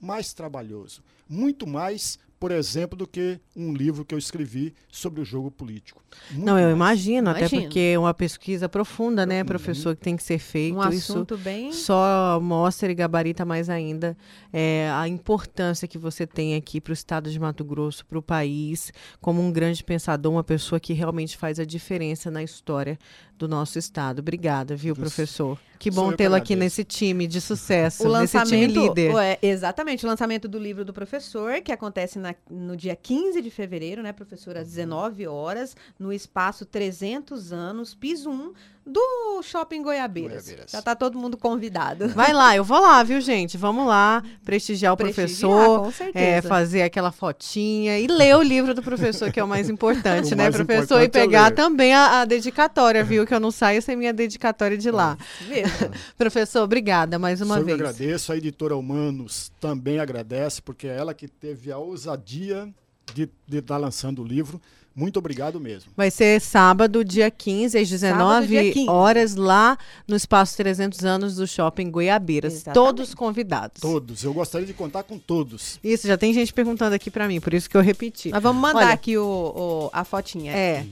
[0.00, 1.02] Mais trabalhoso.
[1.28, 6.02] Muito mais por exemplo, do que um livro que eu escrevi sobre o jogo político.
[6.30, 10.16] Muito Não, eu imagino, imagino, até porque é uma pesquisa profunda, né, professor, que tem
[10.16, 10.74] que ser feito.
[10.74, 11.70] Um assunto Isso bem...
[11.70, 14.16] só mostra e gabarita mais ainda
[14.50, 18.22] é, a importância que você tem aqui para o estado de Mato Grosso, para o
[18.22, 22.98] país, como um grande pensador, uma pessoa que realmente faz a diferença na história
[23.36, 24.20] do nosso estado.
[24.20, 25.58] Obrigada, viu, professor?
[25.80, 29.14] Que bom tê-lo aqui nesse time de sucesso, o nesse time líder.
[29.16, 33.50] É, exatamente, o lançamento do livro do professor, que acontece na, no dia 15 de
[33.50, 38.52] fevereiro, né, professor, às 19 horas, no espaço 300 anos, piso 1
[38.90, 40.44] do Shopping Goiabeiras.
[40.44, 40.70] Goiabeiras.
[40.70, 42.08] Já tá todo mundo convidado.
[42.08, 43.56] Vai lá, eu vou lá, viu, gente?
[43.56, 46.24] Vamos lá prestigiar o prestigiar, professor, com certeza.
[46.24, 50.34] É, fazer aquela fotinha e ler o livro do professor, que é o mais importante,
[50.34, 51.02] o né, mais professor?
[51.02, 53.26] Importante e é pegar é também a, a, dedicatória, viu?
[53.26, 55.16] Que eu não saio sem minha dedicatória de lá.
[55.50, 55.62] É.
[56.18, 57.68] professor, obrigada mais uma vez.
[57.68, 58.32] Eu agradeço.
[58.32, 62.68] A editora Humanos também agradece, porque é ela que teve a ousadia
[63.14, 64.60] de estar tá lançando o livro.
[64.94, 65.92] Muito obrigado mesmo.
[65.96, 68.90] Vai ser sábado, dia 15, às 19 15.
[68.90, 72.54] horas, lá no Espaço 300 Anos do Shopping Goiabeiras.
[72.54, 72.74] Exatamente.
[72.74, 73.80] Todos convidados.
[73.80, 74.24] Todos.
[74.24, 75.78] Eu gostaria de contar com todos.
[75.82, 78.30] Isso, já tem gente perguntando aqui para mim, por isso que eu repeti.
[78.30, 80.52] Mas vamos mandar Olha, aqui o, o, a fotinha.
[80.52, 80.84] É.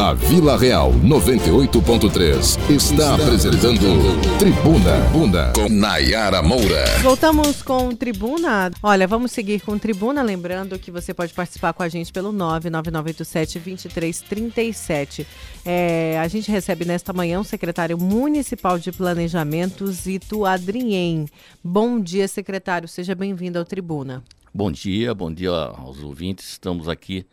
[0.00, 6.86] A Vila Real 98.3 está apresentando Tribuna Bunda com Nayara Moura.
[7.02, 8.70] Voltamos com Tribuna.
[8.82, 15.26] Olha, vamos seguir com Tribuna, lembrando que você pode participar com a gente pelo 99987-2337.
[15.66, 21.26] É, a gente recebe nesta manhã o secretário municipal de Planejamento, Zito Adrien.
[21.62, 22.88] Bom dia, secretário.
[22.88, 24.24] Seja bem-vindo ao Tribuna.
[24.52, 26.52] Bom dia, bom dia aos ouvintes.
[26.52, 27.26] Estamos aqui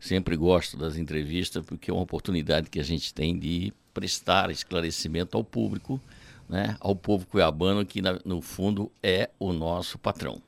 [0.00, 5.36] Sempre gosto das entrevistas porque é uma oportunidade que a gente tem de prestar esclarecimento
[5.36, 6.00] ao público,
[6.48, 10.40] né, ao povo cuiabano que na, no fundo é o nosso patrão.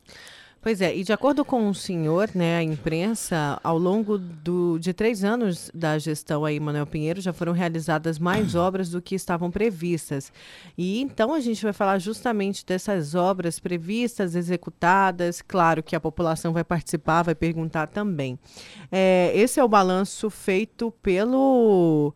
[0.62, 4.92] Pois é, e de acordo com o senhor, né, a imprensa, ao longo do, de
[4.92, 9.50] três anos da gestão aí, Manuel Pinheiro, já foram realizadas mais obras do que estavam
[9.50, 10.30] previstas.
[10.76, 15.40] E então a gente vai falar justamente dessas obras previstas, executadas.
[15.40, 18.38] Claro que a população vai participar, vai perguntar também.
[18.92, 22.12] É, esse é o balanço feito pelo.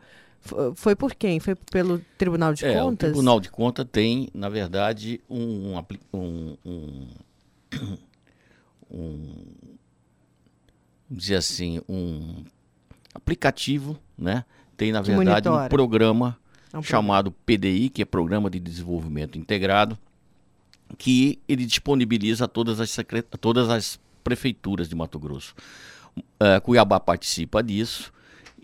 [0.75, 1.41] Foi por quem?
[1.41, 3.09] Foi pelo Tribunal de é, Contas?
[3.09, 5.79] O Tribunal de Contas tem, na verdade, um,
[6.13, 7.09] um, um
[8.95, 9.45] um
[11.11, 12.45] dizer assim, um
[13.15, 14.45] aplicativo, né?
[14.77, 16.37] Tem na verdade um programa
[16.73, 19.97] é um chamado PDI, que é Programa de Desenvolvimento Integrado,
[20.99, 23.25] que ele disponibiliza a todas as, secret...
[23.41, 25.55] todas as prefeituras de Mato Grosso.
[26.17, 28.13] Uh, Cuiabá participa disso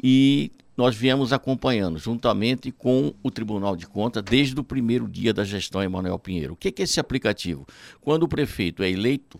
[0.03, 5.45] e nós viemos acompanhando juntamente com o Tribunal de Contas desde o primeiro dia da
[5.45, 6.55] gestão Emanuel Pinheiro.
[6.55, 7.67] O que é esse aplicativo?
[8.01, 9.39] Quando o prefeito é eleito,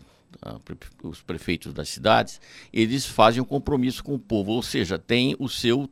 [1.03, 2.41] os prefeitos das cidades,
[2.73, 5.89] eles fazem um compromisso com o povo, ou seja, tem o seu,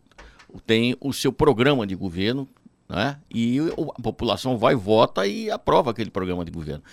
[0.65, 2.47] tem o seu programa de governo,
[2.87, 3.19] né?
[3.29, 6.83] e a população vai, vota e aprova aquele programa de governo.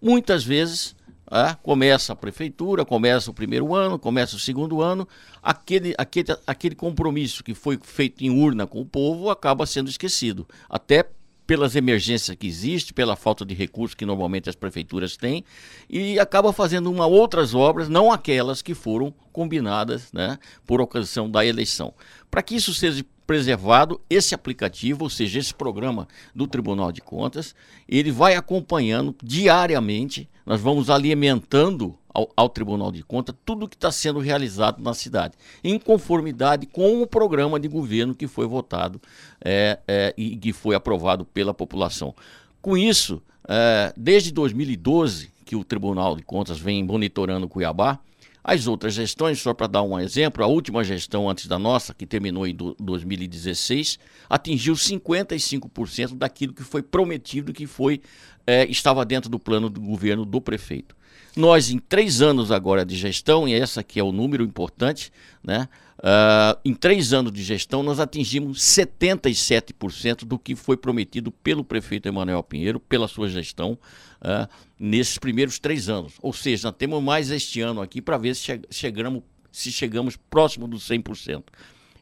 [0.00, 0.96] Muitas vezes
[1.30, 5.06] é, começa a prefeitura, começa o primeiro ano, começa o segundo ano,
[5.42, 10.46] aquele, aquele, aquele compromisso que foi feito em urna com o povo acaba sendo esquecido.
[10.68, 11.08] Até
[11.46, 15.44] pelas emergências que existem, pela falta de recursos que normalmente as prefeituras têm,
[15.88, 21.44] e acaba fazendo uma outras obras, não aquelas que foram combinadas né, por ocasião da
[21.44, 21.92] eleição.
[22.30, 27.54] Para que isso seja preservado, esse aplicativo, ou seja, esse programa do Tribunal de Contas,
[27.88, 33.76] ele vai acompanhando diariamente, nós vamos alimentando ao, ao Tribunal de Contas tudo o que
[33.76, 39.00] está sendo realizado na cidade, em conformidade com o programa de governo que foi votado
[39.44, 42.14] é, é, e que foi aprovado pela população.
[42.60, 47.98] Com isso, é, desde 2012, que o Tribunal de Contas vem monitorando Cuiabá,
[48.44, 52.04] as outras gestões, só para dar um exemplo, a última gestão antes da nossa, que
[52.04, 58.00] terminou em 2016, atingiu 55% daquilo que foi prometido, que foi
[58.44, 60.96] é, estava dentro do plano do governo do prefeito.
[61.36, 65.10] Nós, em três anos agora de gestão, e essa aqui é o número importante,
[65.42, 65.68] né?
[65.98, 72.08] Uh, em três anos de gestão, nós atingimos 77% do que foi prometido pelo prefeito
[72.08, 73.78] Emanuel Pinheiro, pela sua gestão,
[74.20, 76.14] uh, nesses primeiros três anos.
[76.20, 80.16] Ou seja, nós temos mais este ano aqui para ver se, che chegamos, se chegamos
[80.16, 81.44] próximo dos 100%.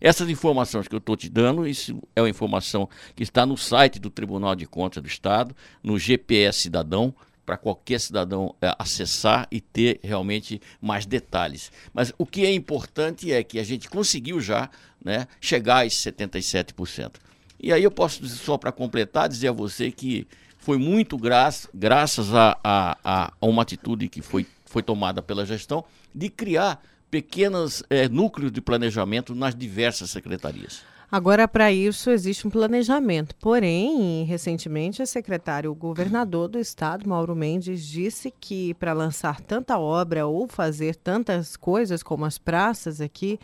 [0.00, 4.00] Essas informações que eu estou te dando, isso é uma informação que está no site
[4.00, 7.14] do Tribunal de Contas do Estado, no GPS Cidadão,
[7.50, 11.72] para qualquer cidadão é, acessar e ter realmente mais detalhes.
[11.92, 14.70] Mas o que é importante é que a gente conseguiu já
[15.04, 17.14] né, chegar a esses 77%.
[17.58, 22.32] E aí eu posso, só para completar, dizer a você que foi muito graça, graças
[22.32, 25.84] a, a, a, uma atitude que foi, foi tomada pela gestão
[26.14, 30.84] de criar pequenos é, núcleos de planejamento nas diversas secretarias.
[31.12, 33.34] Agora, para isso, existe um planejamento.
[33.40, 39.76] Porém, recentemente, o secretário o governador do estado, Mauro Mendes, disse que para lançar tanta
[39.76, 43.40] obra ou fazer tantas coisas como as praças aqui,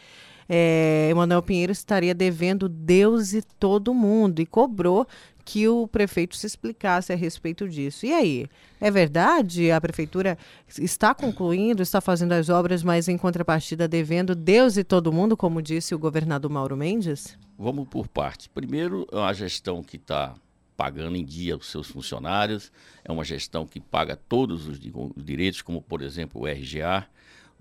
[0.48, 5.04] é, Emanuel Pinheiro estaria devendo Deus e todo mundo e cobrou
[5.44, 8.06] que o prefeito se explicasse a respeito disso.
[8.06, 8.46] E aí,
[8.80, 9.72] é verdade?
[9.72, 10.38] A prefeitura
[10.78, 15.60] está concluindo, está fazendo as obras, mas em contrapartida devendo Deus e todo mundo, como
[15.60, 17.36] disse o governador Mauro Mendes?
[17.58, 18.46] Vamos por partes.
[18.46, 20.34] Primeiro, é uma gestão que está
[20.76, 22.70] pagando em dia os seus funcionários,
[23.02, 24.78] é uma gestão que paga todos os
[25.16, 27.06] direitos, como por exemplo o RGA,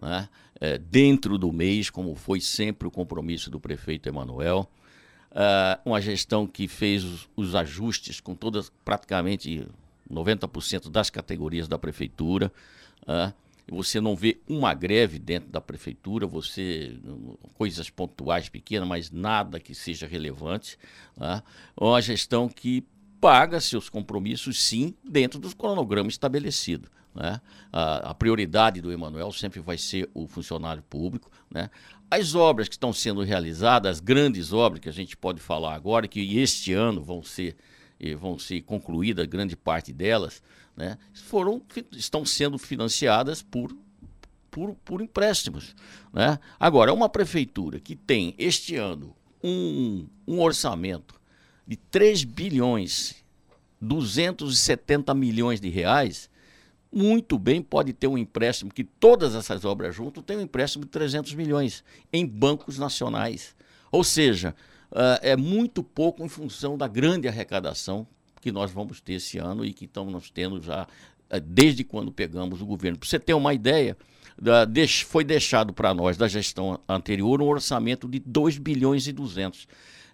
[0.02, 0.28] né?
[0.60, 4.70] é, dentro do mês, como foi sempre o compromisso do prefeito Emanuel
[5.36, 9.68] uh, uma gestão que fez os, os, ajustes com todas, praticamente
[10.12, 12.52] 90% das categorias da prefeitura.
[13.04, 13.34] Uh,
[13.68, 16.98] você não vê uma greve dentro da prefeitura, você
[17.56, 20.78] coisas pontuais pequenas, mas nada que seja relevante.
[21.18, 21.42] Uh,
[21.86, 22.84] uma gestão que
[23.20, 26.90] paga seus compromissos, sim, dentro do cronograma estabelecido.
[27.16, 27.40] Né?
[27.72, 31.32] A, a, prioridade do Emanuel sempre vai ser o funcionário público.
[31.50, 31.70] Né?
[32.12, 36.08] As obras que estão sendo realizadas, as grandes obras que a gente pode falar agora,
[36.08, 37.56] que este ano vão ser,
[38.00, 40.44] eh, vão ser concluídas, grande parte delas,
[40.76, 40.98] né?
[41.14, 41.62] foram,
[41.92, 43.76] estão sendo financiadas por,
[44.52, 45.76] por, por empréstimos.
[46.14, 46.40] Né?
[46.60, 51.16] Agora, uma prefeitura que tem este ano um, um orçamento
[51.68, 53.26] de 3 bilhões
[53.86, 56.30] 270 milhões de reais,
[56.92, 60.92] muito bem pode ter um empréstimo, que todas essas obras juntas têm um empréstimo de
[60.92, 63.56] 300 milhões em bancos nacionais.
[63.92, 64.56] Ou seja,
[64.92, 68.08] uh, é muito pouco em função da grande arrecadação
[68.46, 72.62] que nós vamos ter esse ano e que estamos tendo já uh, desde quando pegamos
[72.62, 72.96] o governo.
[72.96, 73.98] Para você ter uma ideia,
[75.08, 79.68] foi deixado para nós da gestão anterior um orçamento de 2 bilhões e 200.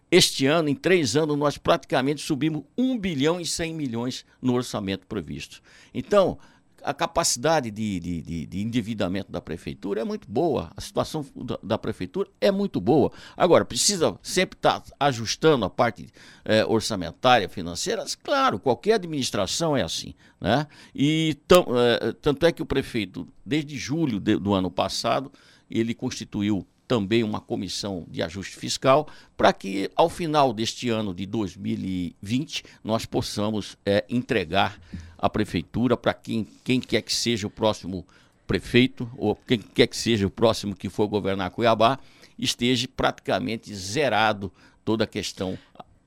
[0.09, 5.05] Este ano, em três anos, nós praticamente subimos 1 bilhão e 100 milhões no orçamento
[5.05, 5.61] previsto.
[5.93, 6.39] Então,
[6.83, 11.77] a capacidade de, de, de, endividamento da prefeitura é muito boa, a situação da, da
[11.77, 13.11] prefeitura é muito boa.
[13.35, 16.07] Agora, precisa sempre estar tá ajustando a parte
[16.43, 18.03] é, orçamentária, financeira?
[18.23, 20.13] Claro, qualquer administração é assim.
[20.39, 20.67] Né?
[20.93, 25.31] E tam, é, tanto é que o prefeito, desde julho de, do ano passado,
[25.69, 31.25] ele constituiu também uma comissão de ajuste fiscal para que, ao final deste ano de
[31.25, 34.77] 2020, nós possamos é, entregar
[35.21, 38.05] a prefeitura para quem, quem quer que seja o próximo
[38.47, 41.99] prefeito ou quem quer que seja o próximo que for governar Cuiabá,
[42.37, 44.51] esteja praticamente zerado
[44.83, 45.57] toda a questão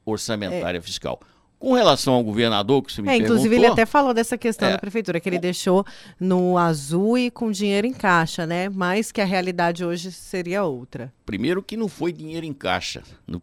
[0.04, 0.82] orçamentária é.
[0.82, 1.20] fiscal.
[1.64, 4.68] Com relação ao governador, que você me é, Inclusive, perguntou, ele até falou dessa questão
[4.68, 5.82] é, da prefeitura, que ele deixou
[6.20, 8.68] no azul e com dinheiro em caixa, né?
[8.68, 11.10] Mas que a realidade hoje seria outra.
[11.24, 13.02] Primeiro que não foi dinheiro em caixa.
[13.26, 13.40] No,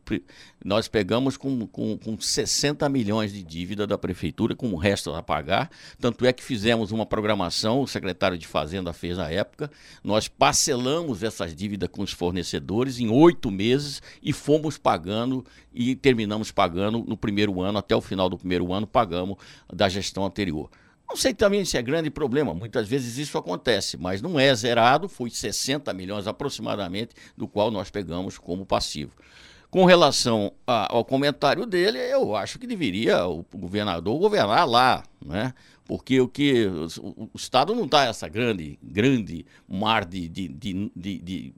[0.63, 5.23] nós pegamos com, com, com 60 milhões de dívida da prefeitura, com o resto a
[5.23, 5.71] pagar.
[5.99, 9.71] Tanto é que fizemos uma programação, o secretário de Fazenda fez na época.
[10.03, 16.51] Nós parcelamos essas dívidas com os fornecedores em oito meses e fomos pagando e terminamos
[16.51, 19.37] pagando no primeiro ano, até o final do primeiro ano, pagamos
[19.71, 20.69] da gestão anterior.
[21.07, 25.09] Não sei também se é grande problema, muitas vezes isso acontece, mas não é zerado,
[25.09, 29.11] foi 60 milhões aproximadamente, do qual nós pegamos como passivo.
[29.69, 35.53] Com relação a, ao comentário dele, eu acho que deveria o governador governar lá, né?
[35.85, 40.91] Porque o que o, o Estado não está essa grande, grande mar de, de, de,
[40.95, 41.53] de, de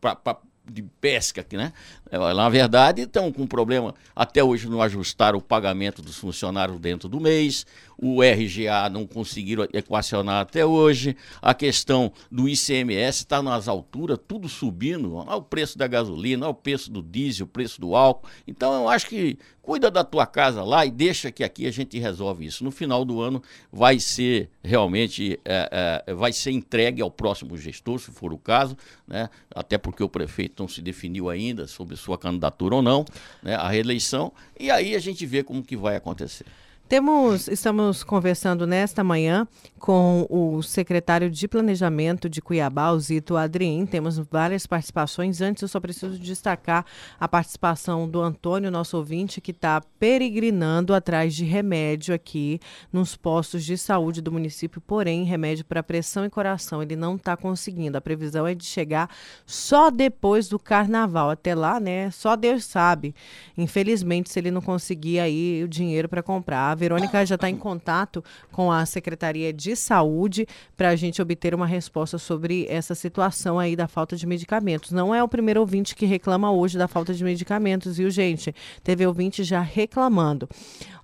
[0.00, 0.38] pra, pra,
[0.70, 1.72] de pesca né?
[2.12, 3.94] Na verdade, estão com problema.
[4.14, 7.64] Até hoje não ajustaram o pagamento dos funcionários dentro do mês
[8.02, 14.48] o RGA não conseguiram equacionar até hoje, a questão do ICMS está nas alturas, tudo
[14.48, 18.28] subindo, olha o preço da gasolina, olha o preço do diesel, o preço do álcool.
[18.44, 21.96] Então eu acho que cuida da tua casa lá e deixa que aqui a gente
[21.96, 22.64] resolve isso.
[22.64, 23.40] No final do ano
[23.70, 28.76] vai ser realmente, é, é, vai ser entregue ao próximo gestor, se for o caso,
[29.06, 29.30] né?
[29.54, 33.04] até porque o prefeito não se definiu ainda sobre sua candidatura ou não,
[33.42, 33.54] né?
[33.54, 36.44] a reeleição, e aí a gente vê como que vai acontecer.
[36.92, 43.86] Temos, estamos conversando nesta manhã com o secretário de Planejamento de Cuiabá, o Zito Adrien.
[43.86, 45.40] Temos várias participações.
[45.40, 46.84] Antes, eu só preciso destacar
[47.18, 52.60] a participação do Antônio, nosso ouvinte, que está peregrinando atrás de remédio aqui
[52.92, 56.82] nos postos de saúde do município, porém, remédio para pressão e coração.
[56.82, 57.96] Ele não está conseguindo.
[57.96, 59.08] A previsão é de chegar
[59.46, 61.30] só depois do carnaval.
[61.30, 62.10] Até lá, né?
[62.10, 63.14] Só Deus sabe.
[63.56, 68.24] Infelizmente, se ele não conseguir aí o dinheiro para comprar Verônica já está em contato
[68.50, 73.76] com a Secretaria de Saúde para a gente obter uma resposta sobre essa situação aí
[73.76, 74.90] da falta de medicamentos.
[74.90, 78.52] Não é o primeiro ouvinte que reclama hoje da falta de medicamentos, viu, gente?
[78.82, 80.48] Teve ouvinte já reclamando.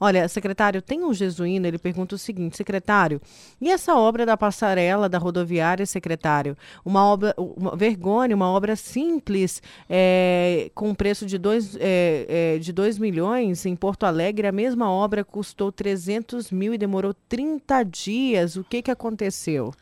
[0.00, 3.20] Olha, secretário, tem um jesuíno, ele pergunta o seguinte, secretário,
[3.60, 6.56] e essa obra da passarela da rodoviária, secretário?
[6.84, 9.60] Uma obra, uma vergonha, uma obra simples,
[9.90, 14.88] é, com preço de 2 é, é, de dois milhões em Porto Alegre, a mesma
[14.88, 18.56] obra custou 300 mil e demorou 30 dias.
[18.56, 19.72] O que, que aconteceu?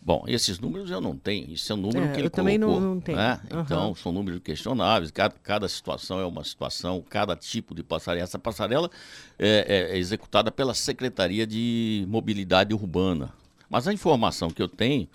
[0.00, 1.52] Bom, esses números eu não tenho.
[1.52, 2.80] Isso é um número é, que ele eu também colocou.
[2.80, 3.18] Não, não tenho.
[3.18, 3.40] Né?
[3.52, 3.60] Uhum.
[3.60, 5.10] Então, são números questionáveis.
[5.10, 8.24] Cada, cada situação é uma situação, cada tipo de passarela.
[8.24, 8.90] Essa passarela
[9.38, 13.34] é, é executada pela Secretaria de Mobilidade Urbana.
[13.68, 15.08] Mas a informação que eu tenho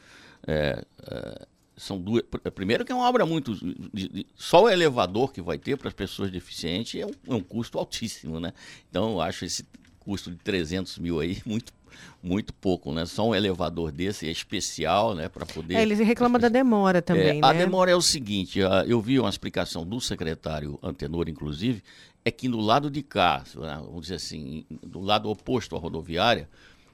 [0.46, 2.24] é, é, são duas.
[2.54, 3.56] Primeiro que é uma obra muito.
[3.92, 7.34] De, de, só o elevador que vai ter para as pessoas deficientes é um, é
[7.34, 8.54] um, custo altíssimo, né?
[8.90, 9.66] Então eu acho esse
[10.04, 11.74] custo de 300 mil aí muito
[12.22, 13.06] muito pouco, né?
[13.06, 15.76] Só um elevador desse é especial, né, para poder.
[15.76, 17.40] É, eles reclamam da demora também, é, né?
[17.44, 21.84] A demora é o seguinte, eu vi uma explicação do secretário Antenor, inclusive,
[22.26, 26.50] é que no lado de cá, né, vamos dizer assim, do lado oposto à rodoviária,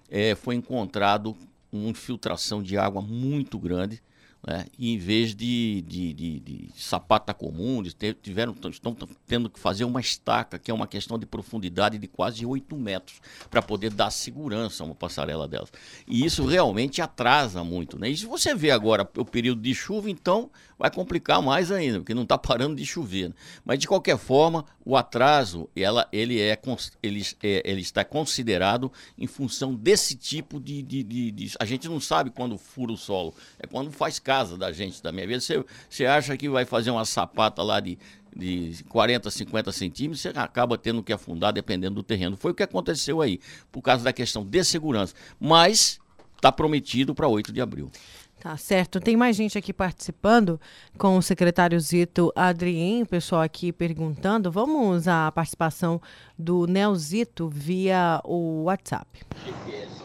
[0.09, 1.35] é, foi encontrado
[1.71, 4.01] uma infiltração de água muito grande
[4.45, 4.65] né?
[4.77, 8.95] E em vez de, de, de, de sapata comum, de ter, tiveram, estão
[9.27, 13.21] tendo que fazer uma estaca, que é uma questão de profundidade de quase 8 metros,
[13.49, 15.71] para poder dar segurança a uma passarela delas.
[16.07, 17.99] E isso realmente atrasa muito.
[17.99, 18.09] Né?
[18.09, 20.49] E se você vê agora o período de chuva, então
[20.79, 23.27] vai complicar mais ainda, porque não está parando de chover.
[23.27, 23.35] Né?
[23.65, 26.57] Mas de qualquer forma, o atraso ela, ele, é,
[27.03, 31.89] ele, é, ele está considerado em função desse tipo de, de, de, de, A gente
[31.89, 35.41] não sabe quando fura o solo, é quando faz casa da gente, da minha vida.
[35.41, 37.99] Você, você acha que vai fazer uma sapata lá de,
[38.33, 42.37] de 40, 50 centímetros, você acaba tendo que afundar dependendo do terreno.
[42.37, 45.13] Foi o que aconteceu aí, por causa da questão de segurança.
[45.37, 45.99] Mas
[46.37, 47.91] está prometido para 8 de abril.
[48.39, 49.01] Tá certo.
[49.01, 50.61] Tem mais gente aqui participando
[50.97, 54.49] com o secretário Zito Adrien, pessoal aqui perguntando.
[54.49, 56.01] Vamos à participação
[56.37, 59.25] do Nelzito via o WhatsApp.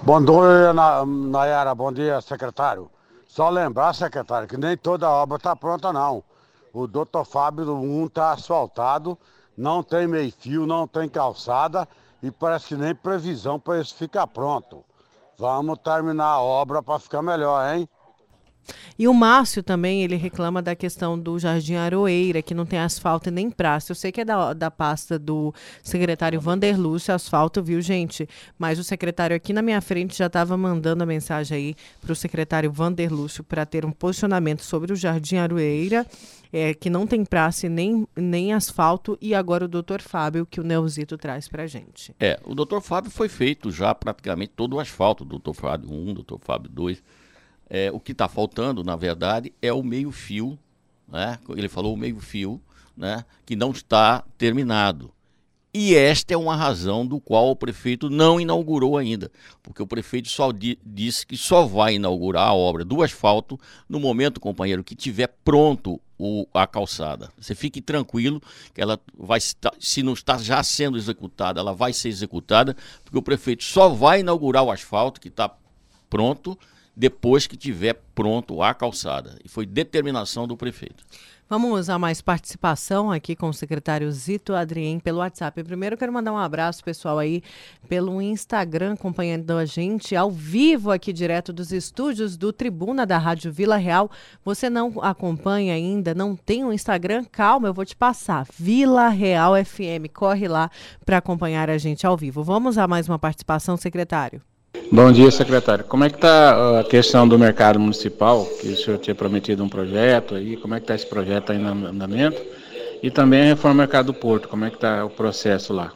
[0.03, 0.73] Bom dia,
[1.31, 1.73] Nayara.
[1.77, 2.91] Bom dia, secretário.
[3.25, 6.25] Só lembrar, secretário, que nem toda obra está pronta, não.
[6.73, 9.17] O doutor Fábio 1 está asfaltado,
[9.57, 11.87] não tem meio fio, não tem calçada
[12.21, 14.85] e parece que nem previsão para isso ficar pronto.
[15.39, 17.89] Vamos terminar a obra para ficar melhor, hein?
[18.99, 23.29] E o Márcio também, ele reclama da questão do Jardim Aroeira, que não tem asfalto
[23.29, 23.93] e nem praça.
[23.93, 25.53] Eu sei que é da, da pasta do
[25.83, 28.29] secretário Vander Lúcio, asfalto, viu, gente?
[28.59, 32.17] Mas o secretário aqui na minha frente já estava mandando a mensagem aí para o
[32.17, 36.07] secretário Vander Lúcio para ter um posicionamento sobre o Jardim Aroeira,
[36.53, 40.65] é, que não tem praça nem, nem asfalto, e agora o doutor Fábio, que o
[40.65, 42.15] Neuzito traz para gente.
[42.21, 46.39] É, o doutor Fábio foi feito já praticamente todo o asfalto, doutor Fábio 1, doutor
[46.39, 47.03] Fábio 2
[47.69, 50.59] é, o que está faltando, na verdade, é o meio-fio,
[51.09, 51.39] né?
[51.57, 52.61] ele falou o meio-fio,
[52.97, 53.25] né?
[53.45, 55.13] que não está terminado.
[55.77, 59.29] E esta é uma razão do qual o prefeito não inaugurou ainda,
[59.61, 63.59] porque o prefeito só di disse que só vai inaugurar a obra do asfalto
[63.89, 67.29] no momento, companheiro, que tiver pronto o, a calçada.
[67.37, 68.41] Você fique tranquilo
[68.73, 73.23] que ela vai se não está já sendo executada, ela vai ser executada, porque o
[73.23, 75.53] prefeito só vai inaugurar o asfalto que está
[76.09, 76.57] pronto
[76.97, 79.39] depois que tiver pronto a calçada.
[79.45, 81.05] E foi determinação do prefeito.
[81.47, 85.63] Vamos a mais participação aqui com o secretário Zito Adrien pelo WhatsApp.
[85.63, 87.43] Primeiro, quero mandar um abraço pessoal aí
[87.87, 93.53] pelo Instagram, acompanhando a gente ao vivo aqui direto dos estúdios do Tribuna da Rádio
[93.53, 94.11] Vila Real.
[94.43, 97.25] Você não acompanha ainda, não tem um Instagram?
[97.31, 98.47] Calma, eu vou te passar.
[98.59, 100.11] Vila Real FM.
[100.15, 100.71] Corre lá
[101.05, 102.43] para acompanhar a gente ao vivo.
[102.43, 104.41] Vamos a mais uma participação, secretário.
[104.91, 105.85] Bom dia, secretário.
[105.85, 109.69] Como é que está a questão do mercado municipal, que o senhor tinha prometido um
[109.69, 112.41] projeto aí, como é que está esse projeto aí no andamento?
[113.03, 115.93] E também a reforma do mercado do porto, como é que está o processo lá?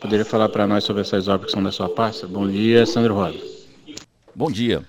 [0.00, 2.26] Poderia falar para nós sobre essas obras que são da sua pasta?
[2.26, 3.38] Bom dia, Sandro Rosa.
[4.34, 4.82] Bom dia.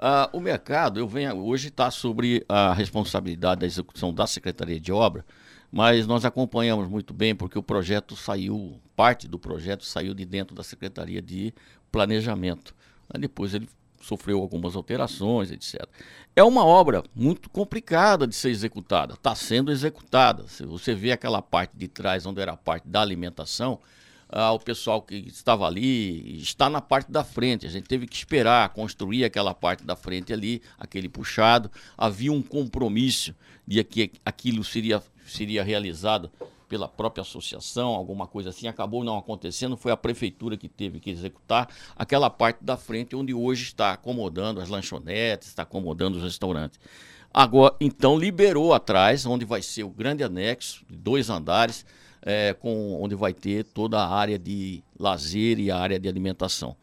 [0.00, 4.90] Uh, o mercado, eu venho hoje está sobre a responsabilidade da execução da Secretaria de
[4.90, 5.24] Obra,
[5.70, 10.54] mas nós acompanhamos muito bem porque o projeto saiu, parte do projeto saiu de dentro
[10.54, 11.52] da Secretaria de
[11.90, 12.74] Planejamento.
[13.18, 13.68] Depois ele
[14.00, 15.86] sofreu algumas alterações, etc.
[16.34, 20.46] É uma obra muito complicada de ser executada, está sendo executada.
[20.48, 23.78] Se você vê aquela parte de trás, onde era a parte da alimentação,
[24.32, 27.66] ah, o pessoal que estava ali está na parte da frente.
[27.66, 31.70] A gente teve que esperar construir aquela parte da frente ali, aquele puxado.
[31.98, 33.34] Havia um compromisso
[33.66, 36.30] de que aquilo seria, seria realizado
[36.70, 41.10] pela própria associação, alguma coisa assim, acabou não acontecendo, foi a prefeitura que teve que
[41.10, 46.78] executar aquela parte da frente onde hoje está acomodando as lanchonetes, está acomodando os restaurantes.
[47.34, 51.84] Agora, então liberou atrás, onde vai ser o grande anexo, de dois andares,
[52.22, 56.76] é, com, onde vai ter toda a área de lazer e a área de alimentação.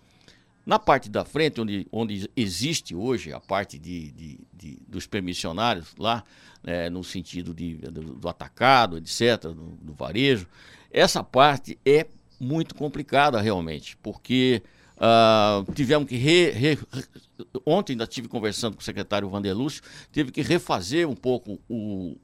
[0.68, 5.96] Na parte da frente, onde, onde existe hoje a parte de, de, de dos permissionários,
[5.98, 6.26] lá,
[6.62, 10.46] é, no sentido de, do, do atacado, etc., do, do, varejo,
[10.92, 12.06] essa parte é
[12.38, 14.62] muito complicada realmente, porque
[14.98, 16.18] uh, tivemos que.
[16.18, 16.80] Re, re,
[17.66, 22.18] ontem ainda estive conversando com o secretário Vanderlúcio, teve que refazer um pouco o,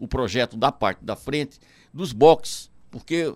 [0.00, 1.60] o projeto da parte da frente
[1.92, 3.32] dos boxes, porque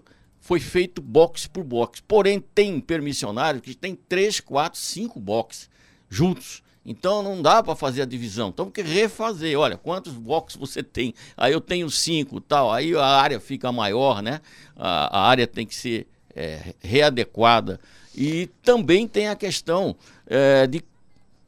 [0.48, 2.00] foi feito box por box.
[2.08, 5.68] Porém, tem permissionário que tem três, quatro, cinco boxes
[6.08, 6.62] juntos.
[6.86, 8.48] Então não dá para fazer a divisão.
[8.48, 9.58] Então tem que refazer.
[9.58, 11.12] Olha, quantos boxes você tem?
[11.36, 12.72] Aí eu tenho cinco, tal.
[12.72, 14.40] Aí a área fica maior, né?
[14.74, 17.78] A, a área tem que ser é, readequada.
[18.16, 19.94] E também tem a questão
[20.26, 20.82] é, de,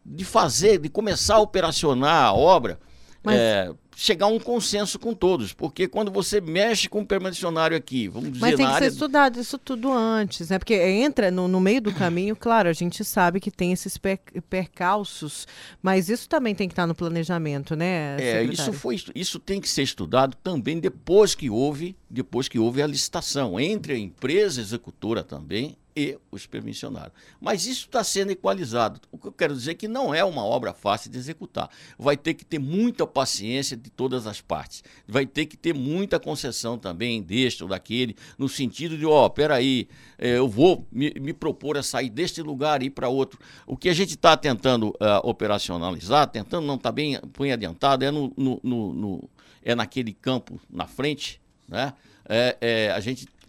[0.04, 2.78] de fazer, de começar a operacionar a obra.
[3.24, 3.36] Mas...
[3.38, 8.08] É, chegar a um consenso com todos, porque quando você mexe com o permissionário aqui,
[8.08, 10.58] vamos dizer, Mas tem que ser estudado isso tudo antes, né?
[10.58, 14.18] Porque entra no, no, meio do caminho, claro, a gente sabe que tem esses per,
[14.48, 15.46] percalços,
[15.82, 18.16] mas isso também tem que estar no planejamento, né?
[18.18, 22.80] É, isso foi isso tem que ser estudado também depois que houve, depois que houve
[22.80, 27.12] a licitação entre a empresa executora também e os permissionários.
[27.40, 29.00] Mas isso está sendo equalizado.
[29.10, 31.68] O que eu quero dizer é que não é uma obra fácil de executar.
[31.98, 34.82] Vai ter que ter muita paciência de todas as partes.
[35.06, 39.30] Vai ter que ter muita concessão também deste ou daquele, no sentido de, ó, oh,
[39.30, 39.88] peraí,
[40.18, 43.38] eh, eu vou me, me, propor a sair deste lugar e ir para outro.
[43.66, 48.10] O que a gente está tentando uh, operacionalizar, tentando, não está bem, bem adiantado, é,
[48.10, 49.30] no, no, no, no,
[49.62, 51.92] é naquele campo na frente, né?
[52.28, 53.39] É, é, a gente é,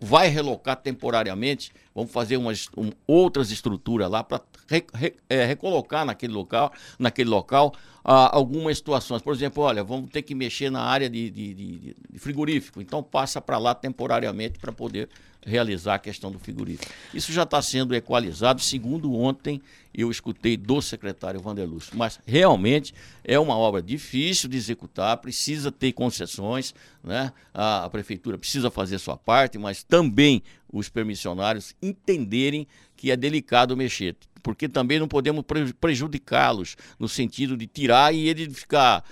[0.00, 6.04] vai relocar temporariamente, vamos fazer umas um, outras estruturas lá para re, re, é, recolocar
[6.04, 9.20] naquele local, naquele local ah, algumas situações.
[9.20, 13.02] Por exemplo, olha, vamos ter que mexer na área de, de, de, de frigorífico, então
[13.02, 15.08] passa para lá temporariamente para poder
[15.44, 16.92] realizar a questão do frigorífico.
[17.14, 19.60] Isso já está sendo equalizado, segundo ontem
[19.92, 21.96] eu escutei do secretário Vanderlúcio.
[21.96, 27.32] Mas realmente é uma obra difícil de executar, precisa ter concessões, né?
[27.52, 32.66] a, a prefeitura precisa fazer sua parte, mas também os permissionários entenderem
[32.96, 35.44] que é delicado mexer porque também não podemos
[35.78, 39.04] prejudicá-los no sentido de tirar e ele ficar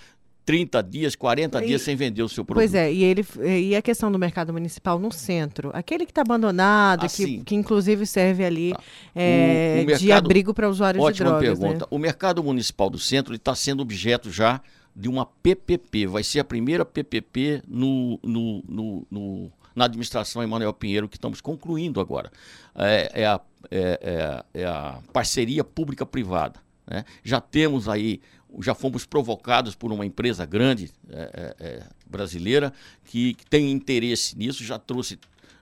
[0.49, 2.63] 30 dias, 40 e, dias sem vender o seu produto.
[2.63, 6.23] Pois é, e, ele, e a questão do mercado municipal no centro, aquele que está
[6.23, 8.81] abandonado, assim, que, que inclusive serve ali tá.
[9.15, 11.43] é, o, o mercado, de abrigo para usuários de drogas.
[11.43, 11.85] Ótima pergunta.
[11.85, 11.89] Né?
[11.91, 14.63] O mercado municipal do centro está sendo objeto já
[14.97, 20.73] de uma PPP, vai ser a primeira PPP no, no, no, no na administração Emanuel
[20.73, 22.33] Pinheiro que estamos concluindo agora.
[22.75, 23.39] É, é, a,
[23.71, 26.59] é, é, é a parceria pública-privada.
[26.89, 27.05] Né?
[27.23, 28.23] Já temos aí
[28.61, 32.73] já fomos provocados por uma empresa grande é, é, é, brasileira
[33.05, 35.19] que, que, tem interesse nisso, já trouxe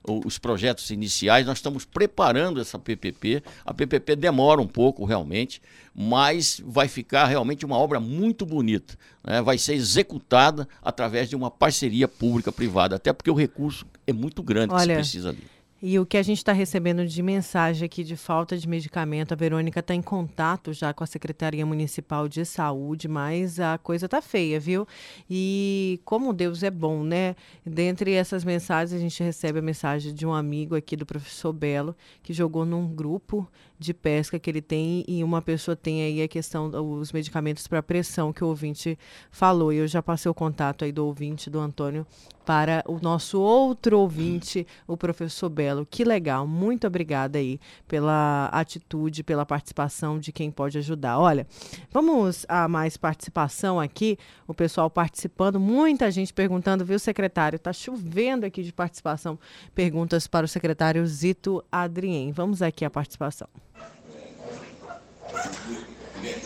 [0.09, 1.45] os projetos iniciais.
[1.47, 3.43] Nós estamos preparando essa PPP.
[3.64, 5.61] A PPP demora um pouco, realmente,
[5.95, 8.97] mas vai ficar realmente uma obra muito bonita.
[9.24, 9.43] Né?
[9.43, 14.72] Vai ser executada através de uma parceria pública-privada, até porque o recurso é muito grande
[14.72, 15.55] Olha, que se precisa ali.
[15.82, 19.36] E o que a gente está recebendo de mensagem aqui de falta de medicamento, a
[19.36, 24.22] Verônica está em contato já com a Secretaria Municipal de Saúde, mas a coisa tá
[24.22, 24.88] feia, viu?
[25.28, 27.36] E como Deus é bom, né?
[27.64, 31.94] Dentre essas mensagens, a gente recebe a mensagem de um amigo aqui do professor Belo,
[32.22, 33.46] que jogou num grupo
[33.78, 37.82] de pesca que ele tem e uma pessoa tem aí a questão dos medicamentos para
[37.82, 38.98] pressão que o ouvinte
[39.30, 39.72] falou.
[39.72, 42.06] Eu já passei o contato aí do ouvinte, do Antônio,
[42.44, 45.84] para o nosso outro ouvinte, o professor Belo.
[45.84, 51.18] Que legal, muito obrigada aí pela atitude, pela participação de quem pode ajudar.
[51.18, 51.46] Olha,
[51.90, 54.16] vamos a mais participação aqui,
[54.46, 57.58] o pessoal participando, muita gente perguntando, viu, secretário?
[57.58, 59.38] Tá chovendo aqui de participação,
[59.74, 62.30] perguntas para o secretário Zito Adrien.
[62.30, 63.48] Vamos aqui a participação.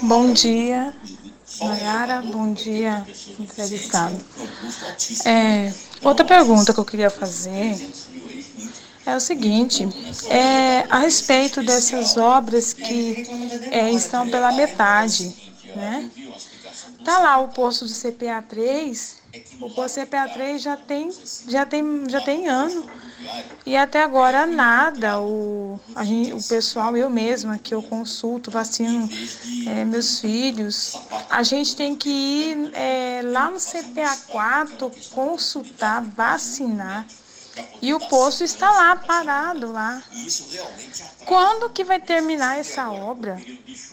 [0.03, 0.95] Bom dia,
[1.61, 2.23] Nayara.
[2.23, 3.07] Bom dia,
[3.39, 4.19] entrevistado.
[5.25, 5.73] É,
[6.03, 7.77] outra pergunta que eu queria fazer
[9.07, 9.89] é o seguinte,
[10.29, 13.27] é, a respeito dessas obras que
[13.71, 15.35] é, estão pela metade,
[15.75, 16.11] né?
[17.05, 19.20] Tá lá o posto do CPA 3,
[19.61, 21.11] o posto CPA 3 já tem,
[21.49, 22.89] já tem, já tem ano
[23.65, 25.21] e até agora nada.
[25.21, 29.09] O, a gente, o pessoal, eu mesma, que eu consulto, vacino
[29.67, 30.97] é, meus filhos,
[31.29, 37.07] a gente tem que ir é, lá no CPA 4 consultar, vacinar.
[37.83, 40.03] E o posto está lá, parado lá.
[41.25, 43.41] Quando que vai terminar essa obra?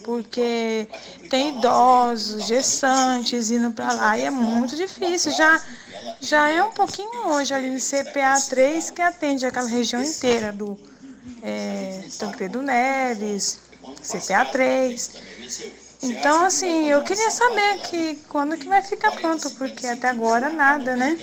[0.04, 0.88] Porque
[1.30, 5.32] tem idosos, gestantes indo para lá e é muito difícil.
[5.32, 5.60] Já
[6.20, 10.78] já é um pouquinho longe ali no CPA 3, que atende aquela região inteira do
[11.42, 13.60] é, Tancredo Neves,
[14.02, 15.10] CPA 3.
[16.02, 20.94] Então, assim, eu queria saber que quando que vai ficar pronto, porque até agora nada,
[20.94, 21.18] né?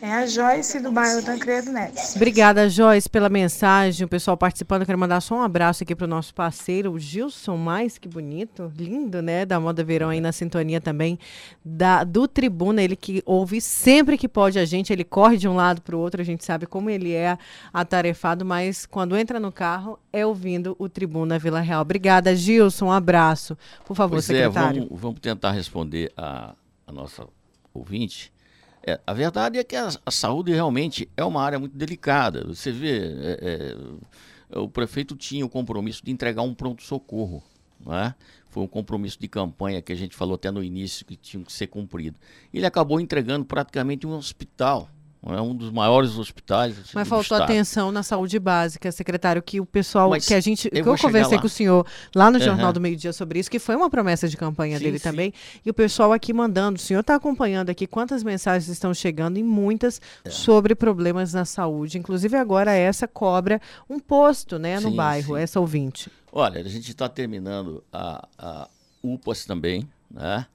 [0.00, 2.14] É a Joyce do bairro Tancredo Neves.
[2.14, 4.04] Obrigada, Joyce, pela mensagem.
[4.04, 4.86] O pessoal participando.
[4.86, 8.72] quero mandar só um abraço aqui para o nosso parceiro, o Gilson Mais, que bonito,
[8.76, 9.44] lindo, né?
[9.44, 11.18] Da Moda Verão aí na sintonia também
[11.64, 12.80] da, do Tribuna.
[12.80, 15.98] Ele que ouve sempre que pode a gente, ele corre de um lado para o
[15.98, 16.20] outro.
[16.20, 17.36] A gente sabe como ele é
[17.72, 21.82] atarefado, mas quando entra no carro é ouvindo o Tribuna Vila Real.
[21.82, 22.86] Obrigada, Gilson.
[22.86, 23.58] Um abraço.
[23.84, 24.82] Por favor, pois secretário.
[24.82, 26.54] É, vamos, vamos tentar responder a,
[26.86, 27.26] a nossa
[27.74, 28.32] ouvinte.
[28.82, 32.44] É, a verdade é que a, a, saúde realmente é uma área muito delicada.
[32.46, 33.76] Você vê, é,
[34.50, 37.42] é, o prefeito tinha o compromisso de entregar um pronto-socorro.
[37.90, 38.14] É?
[38.50, 41.52] Foi um compromisso de campanha que a gente falou até no início que tinha que
[41.52, 42.18] ser cumprido.
[42.52, 44.88] Ele acabou entregando praticamente um hospital
[45.26, 46.78] é um dos maiores hospitais.
[46.78, 47.50] Assim, Mas faltou estado.
[47.50, 50.68] atenção na saúde básica, secretário, que o pessoal Mas que a gente.
[50.72, 52.72] Eu que eu conversei com o senhor lá no Jornal uhum.
[52.74, 55.04] do Meio Dia sobre isso, que foi uma promessa de campanha sim, dele sim.
[55.04, 55.32] também.
[55.64, 56.78] E o pessoal aqui mandando.
[56.78, 60.30] O senhor está acompanhando aqui quantas mensagens estão chegando, e muitas é.
[60.30, 61.98] sobre problemas na saúde.
[61.98, 63.60] Inclusive, agora essa cobra
[63.90, 66.10] um posto né, no sim, bairro, essa ouvinte.
[66.32, 68.68] Olha, a gente está terminando a, a
[69.02, 70.46] UPAS também, né?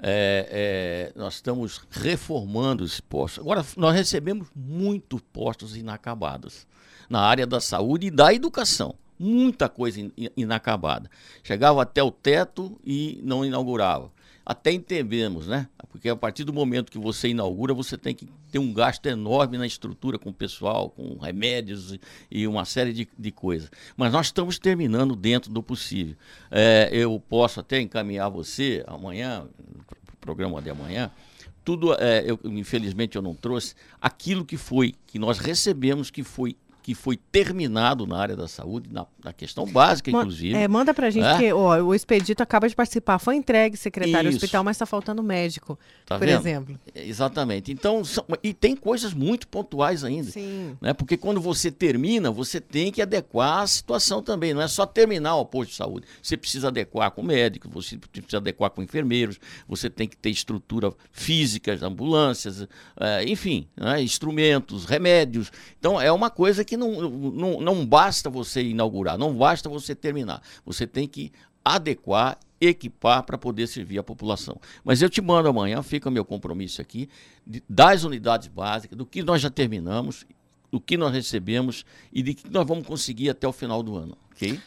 [0.00, 3.40] É, é, nós estamos reformando esse posto.
[3.40, 6.66] Agora, nós recebemos muitos postos inacabados
[7.08, 8.94] na área da saúde e da educação.
[9.18, 11.10] Muita coisa in, inacabada.
[11.42, 14.12] Chegava até o teto e não inaugurava.
[14.46, 15.68] Até entendemos, né?
[15.90, 19.58] Porque a partir do momento que você inaugura, você tem que ter um gasto enorme
[19.58, 23.70] na estrutura com o pessoal, com remédios e, e uma série de, de coisas.
[23.96, 26.16] Mas nós estamos terminando dentro do possível.
[26.50, 29.46] É, eu posso até encaminhar você amanhã,
[30.28, 31.10] programa de amanhã,
[31.64, 36.54] tudo, é, eu, infelizmente eu não trouxe, aquilo que foi, que nós recebemos, que foi
[36.88, 40.54] que foi terminado na área da saúde, na, na questão básica, inclusive.
[40.54, 41.36] É, manda pra gente, é?
[41.36, 45.22] que ó, o expedito acaba de participar, foi entregue, secretário do hospital, mas está faltando
[45.22, 46.40] médico, tá por vendo?
[46.40, 46.80] exemplo.
[46.94, 47.70] É, exatamente.
[47.70, 50.30] Então, são, e tem coisas muito pontuais ainda.
[50.30, 50.78] Sim.
[50.80, 50.94] Né?
[50.94, 54.54] Porque quando você termina, você tem que adequar a situação também.
[54.54, 56.06] Não é só terminar o posto de saúde.
[56.22, 60.90] Você precisa adequar com médico, você precisa adequar com enfermeiros, você tem que ter estrutura
[61.12, 62.66] física, ambulâncias,
[62.98, 64.02] é, enfim, né?
[64.02, 65.52] instrumentos, remédios.
[65.78, 70.42] Então, é uma coisa que não, não, não basta você inaugurar, não basta você terminar.
[70.64, 71.32] Você tem que
[71.64, 74.58] adequar, equipar para poder servir a população.
[74.84, 77.08] Mas eu te mando amanhã, fica meu compromisso aqui,
[77.68, 80.24] das unidades básicas, do que nós já terminamos,
[80.70, 84.16] do que nós recebemos e de que nós vamos conseguir até o final do ano,
[84.32, 84.58] ok?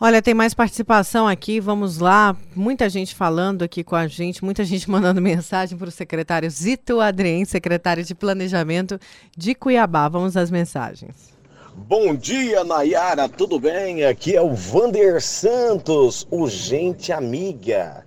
[0.00, 2.36] Olha, tem mais participação aqui, vamos lá.
[2.54, 7.00] Muita gente falando aqui com a gente, muita gente mandando mensagem para o secretário Zito
[7.00, 8.98] Adrien, secretário de Planejamento
[9.36, 10.08] de Cuiabá.
[10.08, 11.33] Vamos às mensagens.
[11.76, 14.04] Bom dia, Nayara, tudo bem?
[14.04, 18.06] Aqui é o Vander Santos, o Gente Amiga.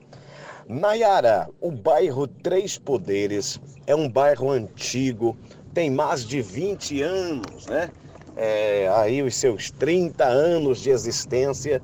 [0.67, 5.37] Nayara, o bairro Três Poderes é um bairro antigo,
[5.73, 7.89] tem mais de 20 anos, né?
[8.37, 11.81] é, aí os seus 30 anos de existência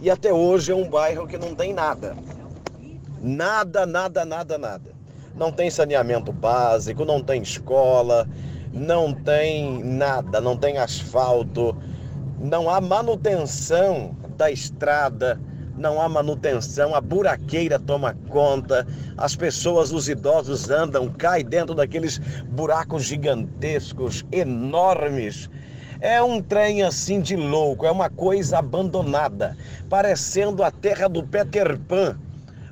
[0.00, 2.14] e até hoje é um bairro que não tem nada.
[3.20, 4.92] Nada, nada, nada, nada.
[5.34, 8.28] Não tem saneamento básico, não tem escola,
[8.72, 11.76] não tem nada, não tem asfalto,
[12.38, 15.40] não há manutenção da estrada,
[15.76, 22.18] não há manutenção, a buraqueira toma conta, as pessoas, os idosos andam, caem dentro daqueles
[22.48, 25.48] buracos gigantescos, enormes.
[26.00, 29.56] É um trem assim de louco, é uma coisa abandonada,
[29.88, 32.16] parecendo a terra do Peter Pan.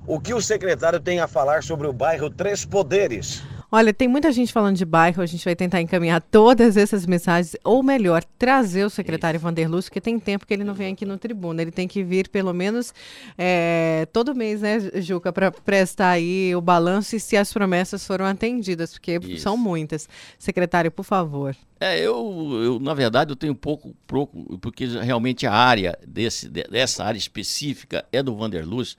[0.07, 3.43] O que o secretário tem a falar sobre o bairro Três Poderes?
[3.71, 7.57] Olha, tem muita gente falando de bairro, a gente vai tentar encaminhar todas essas mensagens,
[7.65, 11.05] ou melhor, trazer o secretário Vander Lúcio, porque tem tempo que ele não vem aqui
[11.05, 11.63] no Tribuna.
[11.63, 12.95] Ele tem que vir pelo menos
[13.37, 18.25] é, todo mês, né, Juca, para prestar aí o balanço e se as promessas foram
[18.25, 19.43] atendidas, porque Isso.
[19.43, 20.09] são muitas.
[20.39, 21.57] Secretário, por favor.
[21.81, 27.05] É, eu, eu, na verdade, eu tenho pouco, pouco, porque realmente a área desse, dessa
[27.05, 28.97] área específica é do Vander Lúcio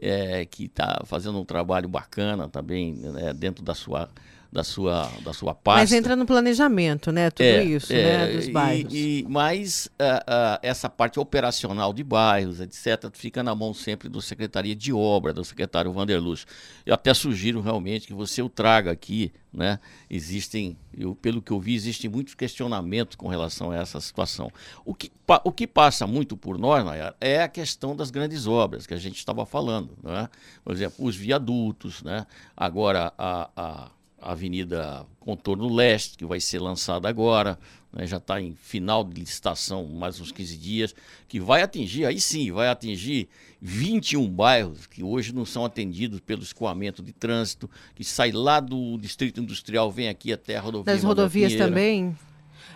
[0.00, 4.08] é, que está fazendo um trabalho bacana também né, dentro da sua
[4.50, 5.80] da sua, da sua pasta.
[5.80, 7.30] Mas entra no planejamento, né?
[7.30, 8.32] Tudo é, isso, é, né?
[8.32, 8.94] Dos bairros.
[8.94, 14.08] E, e mas uh, uh, essa parte operacional de bairros, etc., fica na mão sempre
[14.08, 16.46] do Secretaria de Obra, do secretário Vanderluz.
[16.86, 19.78] Eu até sugiro realmente que você o traga aqui, né?
[20.08, 24.50] Existem, eu, pelo que eu vi, existem muitos questionamentos com relação a essa situação.
[24.82, 25.12] O que,
[25.44, 28.98] o que passa muito por nós, Nayara, é a questão das grandes obras que a
[28.98, 30.26] gente estava falando, né?
[30.64, 32.26] Por exemplo, os viadutos, né?
[32.56, 33.90] Agora a, a
[34.20, 37.58] Avenida Contorno Leste, que vai ser lançada agora,
[37.92, 40.94] né, já está em final de licitação, mais uns 15 dias,
[41.26, 43.28] que vai atingir, aí sim, vai atingir
[43.60, 48.98] 21 bairros que hoje não são atendidos pelo escoamento de trânsito, que sai lá do
[48.98, 50.92] Distrito Industrial, vem aqui até a rodovia.
[50.92, 52.16] Das rodovias também?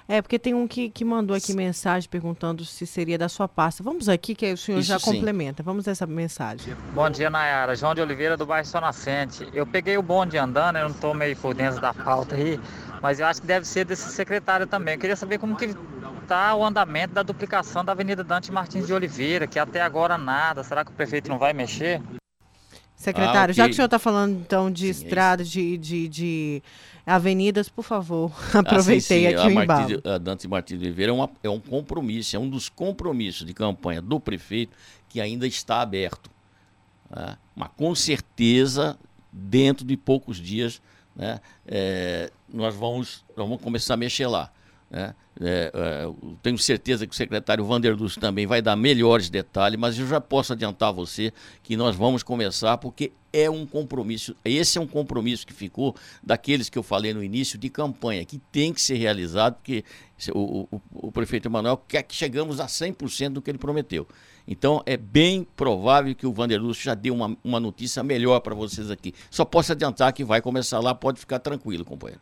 [0.08, 3.82] É, porque tem um que, que mandou aqui mensagem perguntando se seria da sua pasta.
[3.82, 5.12] Vamos aqui, que o senhor Isso já sim.
[5.12, 5.62] complementa.
[5.62, 6.74] Vamos essa mensagem.
[6.94, 7.74] Bom dia, Nayara.
[7.76, 9.48] João de Oliveira, do bairro São Nascente.
[9.52, 12.60] Eu peguei o bonde andando, eu não estou meio por dentro da pauta aí,
[13.00, 14.94] mas eu acho que deve ser desse secretário também.
[14.94, 15.74] Eu queria saber como que
[16.22, 20.62] está o andamento da duplicação da Avenida Dante Martins de Oliveira, que até agora nada.
[20.62, 22.00] Será que o prefeito não vai mexer?
[23.02, 23.54] Secretário, ah, okay.
[23.54, 26.62] já que o senhor está falando então de sim, estrada, é de, de, de
[27.04, 29.42] avenidas, por favor, aproveitei ah, sim, sim.
[29.42, 30.02] aqui o embalo.
[30.04, 33.52] A Dante Martins de Oliveira é, uma, é um compromisso, é um dos compromissos de
[33.52, 34.76] campanha do prefeito
[35.08, 36.30] que ainda está aberto.
[37.10, 37.36] Né?
[37.56, 38.96] Mas com certeza,
[39.32, 40.80] dentro de poucos dias,
[41.16, 44.48] né, é, nós, vamos, nós vamos começar a mexer lá.
[44.88, 45.12] Né?
[45.40, 46.12] É, é,
[46.42, 50.52] tenho certeza que o secretário Vanderluz também vai dar melhores detalhes, mas eu já posso
[50.52, 55.46] adiantar a você que nós vamos começar porque é um compromisso, esse é um compromisso
[55.46, 59.54] que ficou daqueles que eu falei no início de campanha, que tem que ser realizado,
[59.54, 59.82] porque
[60.34, 64.06] o, o, o prefeito Emanuel quer que chegamos a 100% do que ele prometeu.
[64.46, 68.90] Então é bem provável que o Vanderluz já dê uma, uma notícia melhor para vocês
[68.90, 69.14] aqui.
[69.30, 72.20] Só posso adiantar que vai começar lá, pode ficar tranquilo, companheiro.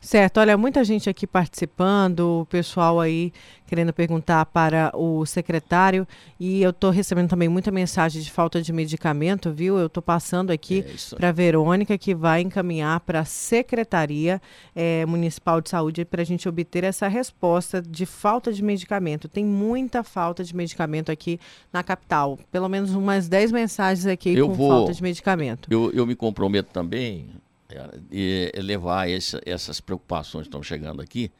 [0.00, 3.32] Certo, olha, muita gente aqui participando, o pessoal aí
[3.68, 6.08] querendo perguntar para o secretário
[6.40, 9.78] e eu estou recebendo também muita mensagem de falta de medicamento, viu?
[9.78, 14.40] Eu estou passando aqui é para a Verônica que vai encaminhar para a Secretaria
[14.74, 19.28] é, Municipal de Saúde para a gente obter essa resposta de falta de medicamento.
[19.28, 21.38] Tem muita falta de medicamento aqui
[21.70, 25.68] na capital, pelo menos umas 10 mensagens aqui eu com vou, falta de medicamento.
[25.70, 27.28] Eu, eu me comprometo também,
[28.10, 31.30] e levar essa, essas preocupações que estão chegando aqui,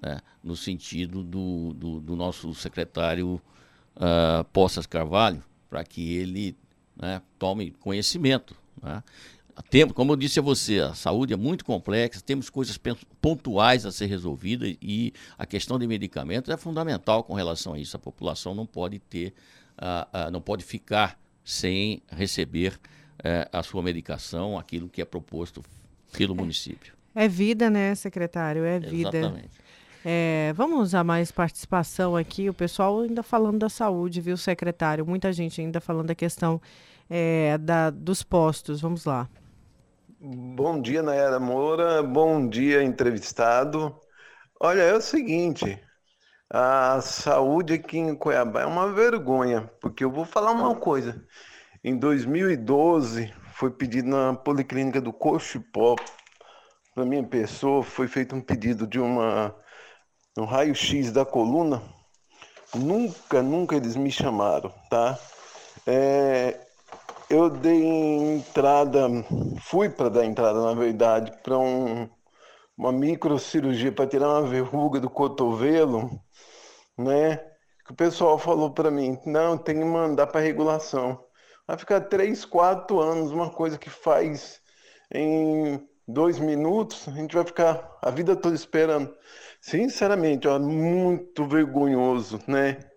[0.00, 3.40] né, no sentido do, do, do nosso secretário
[3.96, 6.56] uh, Poças Carvalho, para que ele
[6.96, 8.54] né, tome conhecimento.
[8.82, 9.02] Né.
[9.70, 12.78] Tem, como eu disse a você, a saúde é muito complexa, temos coisas
[13.20, 17.96] pontuais a ser resolvidas e a questão de medicamentos é fundamental com relação a isso.
[17.96, 19.34] A população não pode ter,
[19.78, 22.78] uh, uh, não pode ficar sem receber
[23.20, 25.62] uh, a sua medicação, aquilo que é proposto
[26.12, 26.94] pelo município.
[27.14, 28.64] É vida, né, secretário?
[28.64, 29.18] É vida.
[29.18, 29.68] Exatamente.
[30.04, 32.48] É, vamos a mais participação aqui.
[32.48, 35.04] O pessoal ainda falando da saúde, viu, secretário?
[35.04, 36.60] Muita gente ainda falando da questão
[37.10, 38.80] é, da, dos postos.
[38.80, 39.28] Vamos lá.
[40.20, 42.02] Bom dia, Nayara Moura.
[42.02, 43.94] Bom dia, entrevistado.
[44.60, 45.80] Olha, é o seguinte:
[46.50, 51.24] a saúde aqui em Cuiabá é uma vergonha, porque eu vou falar uma coisa.
[51.88, 55.96] Em 2012, foi pedido na Policlínica do Cochipó,
[56.94, 59.56] para minha pessoa, foi feito um pedido de uma
[60.36, 61.82] um raio-x da coluna.
[62.74, 65.18] Nunca, nunca eles me chamaram, tá?
[65.86, 66.60] É,
[67.30, 69.08] eu dei entrada,
[69.62, 72.06] fui para dar entrada, na verdade, para um,
[72.76, 76.10] uma microcirurgia para tirar uma verruga do cotovelo,
[76.98, 77.38] né?
[77.86, 81.26] Que o pessoal falou para mim, não, tem que mandar para regulação.
[81.68, 84.58] Vai ficar três, quatro anos, uma coisa que faz
[85.14, 89.14] em dois minutos, a gente vai ficar a vida toda esperando.
[89.60, 92.87] Sinceramente, ó, muito vergonhoso, né?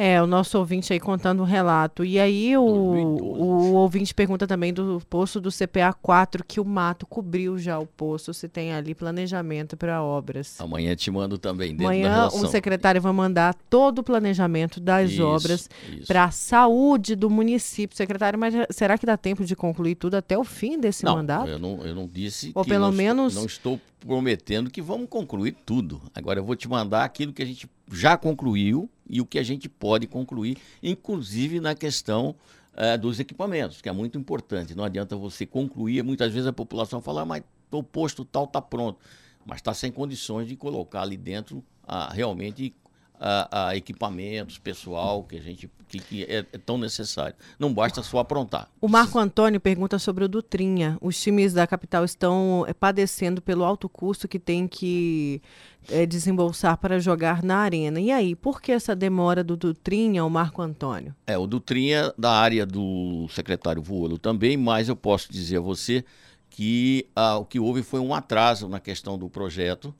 [0.00, 2.04] É, o nosso ouvinte aí contando um relato.
[2.04, 7.04] E aí o, o ouvinte pergunta também do poço do CPA 4, que o mato
[7.04, 10.60] cobriu já o poço, se tem ali planejamento para obras.
[10.60, 11.76] Amanhã te mando também.
[11.76, 15.68] Amanhã o secretário vai mandar todo o planejamento das isso, obras
[16.06, 17.96] para a saúde do município.
[17.96, 21.48] Secretário, mas será que dá tempo de concluir tudo até o fim desse não, mandato?
[21.48, 23.32] Eu não, eu não disse Ou pelo não menos...
[23.32, 26.00] Estou, não estou prometendo que vamos concluir tudo.
[26.14, 29.42] Agora eu vou te mandar aquilo que a gente já concluiu e o que a
[29.42, 32.34] gente pode concluir, inclusive na questão
[32.74, 34.74] uh, dos equipamentos, que é muito importante.
[34.74, 38.60] Não adianta você concluir, muitas vezes a população fala, ah, mas o posto tal está
[38.60, 38.98] pronto,
[39.44, 42.74] mas está sem condições de colocar ali dentro uh, realmente
[43.20, 47.34] a, a, equipamentos, pessoal que a gente que, que é, é, tão necessário.
[47.58, 48.68] Não basta só aprontar.
[48.80, 50.98] O Marco Antônio pergunta sobre o Dutrinha.
[51.00, 55.40] Os times da capital estão é, padecendo pelo alto custo que tem que
[55.88, 57.98] é, desembolsar para jogar na arena.
[58.00, 61.14] E aí, por que essa demora do Dutrinha, o Marco Antônio?
[61.26, 66.04] É, o Dutrinha da área do secretário Vuolo também, mas eu posso dizer a você
[66.50, 69.94] que ah, o que houve foi um atraso na questão do projeto,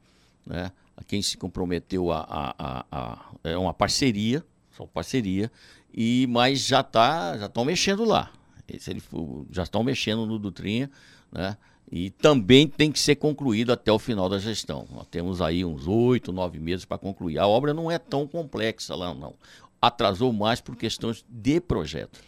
[0.46, 0.70] né?
[0.98, 2.26] A quem se comprometeu a,
[2.58, 5.50] a, a, é uma parceria, só parceria,
[5.94, 8.32] e mas já tá, já estão mexendo lá.
[8.66, 9.02] Esse ele
[9.50, 10.90] já estão mexendo no Dutrinha,
[11.30, 11.56] né?
[11.90, 14.86] E também tem que ser concluído até o final da gestão.
[14.90, 17.38] Nós temos aí uns oito, nove meses para concluir.
[17.38, 19.34] A obra não é tão complexa lá, não.
[19.80, 22.20] Atrasou mais por questões de projeto.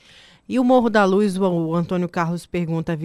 [0.51, 2.99] E o Morro da Luz, o Antônio Carlos pergunta,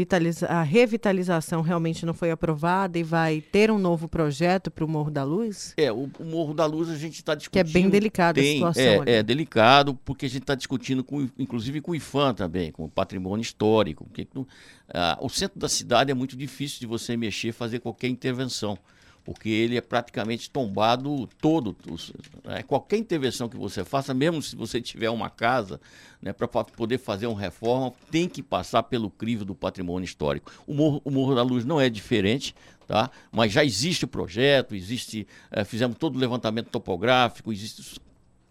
[0.49, 5.11] a, revitalização realmente não foi aprovada e vai ter um novo projeto para o Morro
[5.11, 5.71] da Luz?
[5.77, 7.63] É, o, o, Morro da Luz a gente está discutindo.
[7.63, 9.03] Que é bem delicado tem, a situação.
[9.05, 12.85] É, é, delicado porque a gente está discutindo, com, inclusive com o IFAM também, com
[12.85, 14.05] o patrimônio histórico.
[14.05, 14.45] Porque, uh,
[15.21, 18.75] o centro da cidade é muito difícil de você mexer, fazer qualquer intervenção
[19.25, 21.75] porque ele é praticamente tombado todo.
[22.43, 22.61] Né?
[22.61, 25.81] Qualquer intervenção que você faça, mesmo se você tiver uma casa,
[26.21, 30.51] né, para poder fazer uma reforma, tem que passar pelo crivo do patrimônio histórico.
[30.67, 32.55] O Morro, o Morro da Luz não é diferente,
[32.87, 33.09] tá?
[33.31, 37.99] mas já existe o projeto, existe, é, fizemos todo o levantamento topográfico, existe,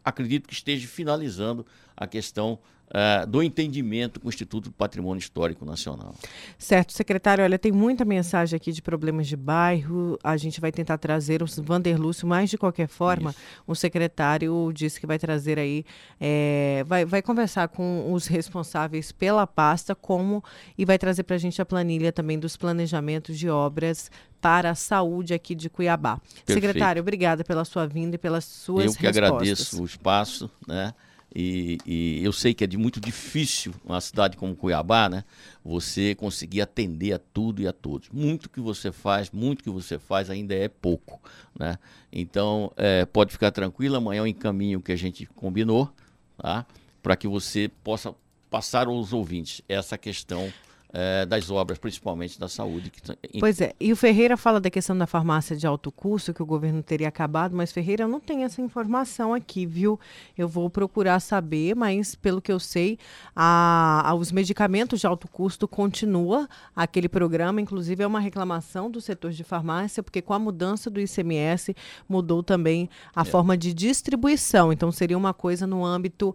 [0.05, 1.65] acredito que esteja finalizando
[1.97, 2.59] a questão
[2.91, 6.15] uh, do entendimento com o Instituto do Patrimônio Histórico Nacional.
[6.59, 10.99] Certo, secretário, olha, tem muita mensagem aqui de problemas de bairro, a gente vai tentar
[10.99, 13.41] trazer o Vanderlúcio, mas de qualquer forma, Isso.
[13.67, 15.85] o secretário disse que vai trazer aí,
[16.21, 20.43] é, vai, vai conversar com os responsáveis pela pasta, como,
[20.77, 24.11] e vai trazer para a gente a planilha também dos planejamentos de obras
[24.41, 26.19] para a saúde aqui de Cuiabá.
[26.19, 26.53] Perfeito.
[26.53, 29.17] Secretário, obrigada pela sua vinda e pelas suas Eu que respostas.
[29.17, 30.93] agradeço o espaço, né?
[31.35, 35.25] E, e, eu sei que é de muito difícil uma cidade como Cuiabá, né?
[35.65, 38.09] Você conseguir atender a tudo e a todos.
[38.11, 41.21] Muito que você faz, muito que você faz ainda é pouco,
[41.59, 41.77] né?
[42.13, 45.91] Então, é, pode ficar tranquilo, amanhã eu encaminho que a gente combinou,
[46.37, 46.65] tá?
[47.03, 48.15] Para que você possa
[48.49, 50.53] passar aos ouvintes essa questão
[50.97, 52.93] é, das obras, principalmente da saúde.
[53.05, 56.41] Tá pois é, e o Ferreira fala da questão da farmácia de alto custo, que
[56.41, 59.99] o governo teria acabado, mas Ferreira, eu não tenho essa informação aqui, viu?
[60.39, 62.97] Eu vou procurar saber, mas pelo que eu sei,
[63.35, 69.01] a, a, os medicamentos de alto custo continua aquele programa, inclusive é uma reclamação do
[69.01, 71.75] setor de farmácia, porque com a mudança do ICMS
[72.09, 73.25] mudou também a é.
[73.25, 76.33] forma de distribuição, então seria uma coisa no âmbito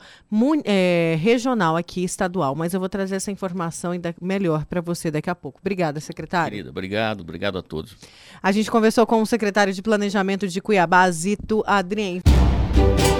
[0.66, 5.12] é, regional aqui, estadual, mas eu vou trazer essa informação ainda melhor melhor para você
[5.12, 5.60] daqui a pouco.
[5.62, 6.52] Obrigada, secretário.
[6.52, 7.96] Querida, obrigado, obrigado a todos.
[8.42, 12.22] A gente conversou com o secretário de Planejamento de Cuiabá, Zito Adrien.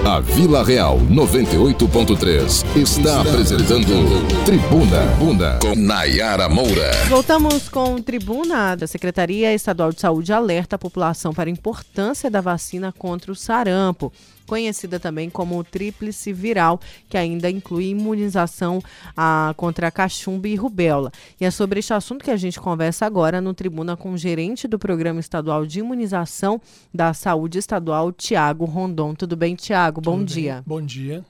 [0.04, 6.90] A Vila Real 98.3 está apresentando Tribuna Bunda com Nayara Moura.
[7.08, 12.40] Voltamos com Tribuna da Secretaria Estadual de Saúde alerta a população para a importância da
[12.40, 14.10] vacina contra o sarampo
[14.50, 18.82] conhecida também como tríplice viral, que ainda inclui imunização
[19.16, 21.12] a, contra a cachumba e rubéola.
[21.40, 24.66] E é sobre este assunto que a gente conversa agora no Tribuna com o gerente
[24.66, 26.60] do Programa Estadual de Imunização
[26.92, 29.14] da Saúde Estadual, Tiago Rondon.
[29.14, 30.00] Tudo bem, Tiago?
[30.00, 30.54] Bom dia.
[30.54, 30.62] Bem.
[30.66, 31.24] Bom dia.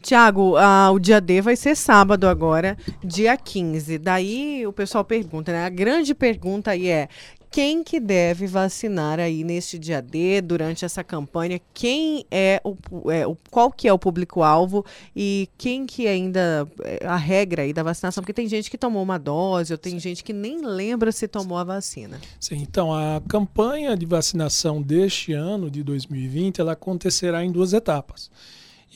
[0.00, 3.98] Tiago, uh, o dia D vai ser sábado agora, dia 15.
[3.98, 5.64] Daí o pessoal pergunta, né?
[5.64, 7.08] A grande pergunta aí é:
[7.54, 12.76] quem que deve vacinar aí neste dia D, durante essa campanha, quem é o,
[13.08, 14.84] é, o qual que é o público-alvo
[15.14, 19.00] e quem que ainda, é, a regra aí da vacinação, porque tem gente que tomou
[19.00, 19.98] uma dose, ou tem Sim.
[20.00, 22.20] gente que nem lembra se tomou a vacina.
[22.40, 28.32] Sim, então a campanha de vacinação deste ano, de 2020, ela acontecerá em duas etapas.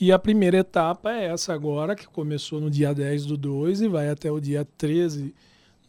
[0.01, 3.87] E a primeira etapa é essa agora, que começou no dia 10 do 2 e
[3.87, 5.33] vai até o dia 13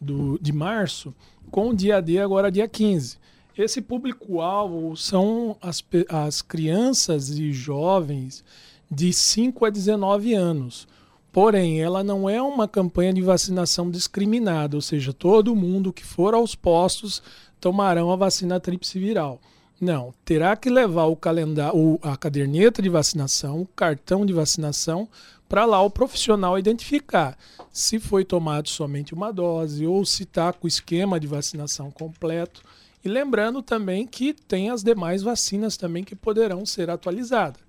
[0.01, 1.13] do, de março,
[1.51, 3.17] com o dia D agora dia 15.
[3.57, 8.43] Esse público-alvo são as, as crianças e jovens
[8.89, 10.87] de 5 a 19 anos.
[11.31, 16.33] Porém, ela não é uma campanha de vacinação discriminada, ou seja, todo mundo que for
[16.33, 17.21] aos postos
[17.59, 19.39] tomarão a vacina tríplice viral.
[19.79, 25.07] Não, terá que levar o calendário, a caderneta de vacinação, o cartão de vacinação,
[25.51, 27.37] para lá o profissional identificar
[27.73, 32.63] se foi tomado somente uma dose ou se está com o esquema de vacinação completo.
[33.03, 37.61] E lembrando também que tem as demais vacinas também que poderão ser atualizadas.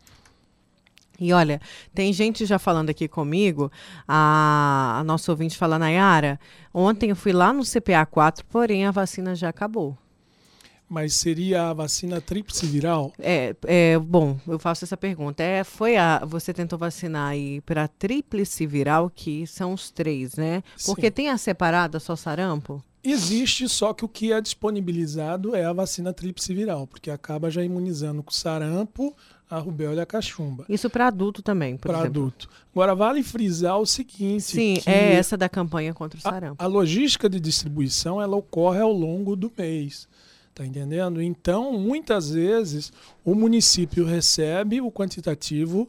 [1.19, 1.61] E olha,
[1.93, 3.71] tem gente já falando aqui comigo,
[4.07, 6.39] a, a nossa ouvinte fala, Nayara,
[6.73, 9.99] ontem eu fui lá no CPA 4, porém a vacina já acabou.
[10.93, 13.15] Mas seria a vacina tríplice viral?
[13.19, 15.43] É, é bom, eu faço essa pergunta.
[15.43, 20.63] É, foi a você tentou vacinar aí para tríplice viral, que são os três, né?
[20.85, 21.13] Porque Sim.
[21.13, 22.85] tem a separada só sarampo?
[23.03, 27.65] Existe, só que o que é disponibilizado é a vacina tríplice viral, porque acaba já
[27.65, 29.17] imunizando com sarampo,
[29.49, 30.67] a rubéola e a cachumba.
[30.69, 32.49] Isso para adulto também, por Para adulto.
[32.71, 34.43] Agora, vale frisar o seguinte...
[34.43, 36.57] Sim, é essa da campanha contra o sarampo.
[36.59, 40.07] A, a logística de distribuição, ela ocorre ao longo do mês.
[40.55, 41.23] Tá entendendo?
[41.23, 42.93] Então, muitas vezes,
[43.25, 45.89] o município recebe o quantitativo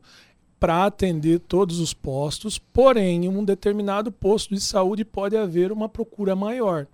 [0.58, 5.90] para atender todos os postos, porém, em um determinado posto de saúde pode haver uma
[5.90, 6.88] procura maior.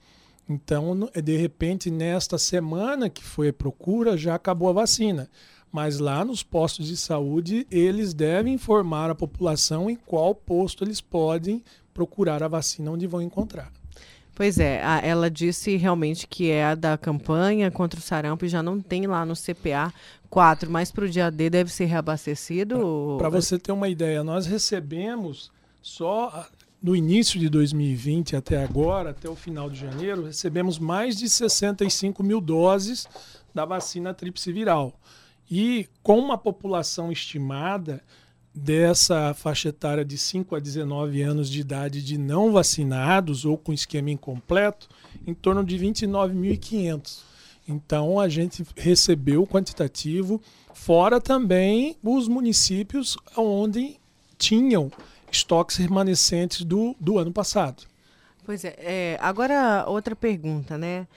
[0.50, 5.30] Então, de repente, nesta semana que foi a procura, já acabou a vacina.
[5.72, 11.00] Mas lá nos postos de saúde, eles devem informar a população em qual posto eles
[11.00, 11.64] podem
[11.94, 13.72] procurar a vacina onde vão encontrar.
[14.40, 18.48] Pois é, a, ela disse realmente que é a da campanha contra o sarampo e
[18.48, 19.94] já não tem lá no CPA
[20.30, 23.18] 4, mas para o dia D deve ser reabastecido?
[23.18, 26.48] Para você ter uma ideia, nós recebemos só
[26.82, 32.24] no início de 2020 até agora, até o final de janeiro, recebemos mais de 65
[32.24, 33.10] mil doses
[33.54, 34.98] da vacina tríplice viral.
[35.52, 38.02] E com uma população estimada
[38.54, 43.72] dessa faixa etária de 5 a 19 anos de idade de não vacinados ou com
[43.72, 44.88] esquema incompleto,
[45.26, 47.20] em torno de 29.500.
[47.68, 50.42] Então a gente recebeu o quantitativo,
[50.74, 54.00] fora também os municípios onde
[54.38, 54.92] tinham
[55.32, 57.84] estoques remanescentes do, do ano passado.
[58.46, 61.08] Pois é, é, agora outra pergunta, né?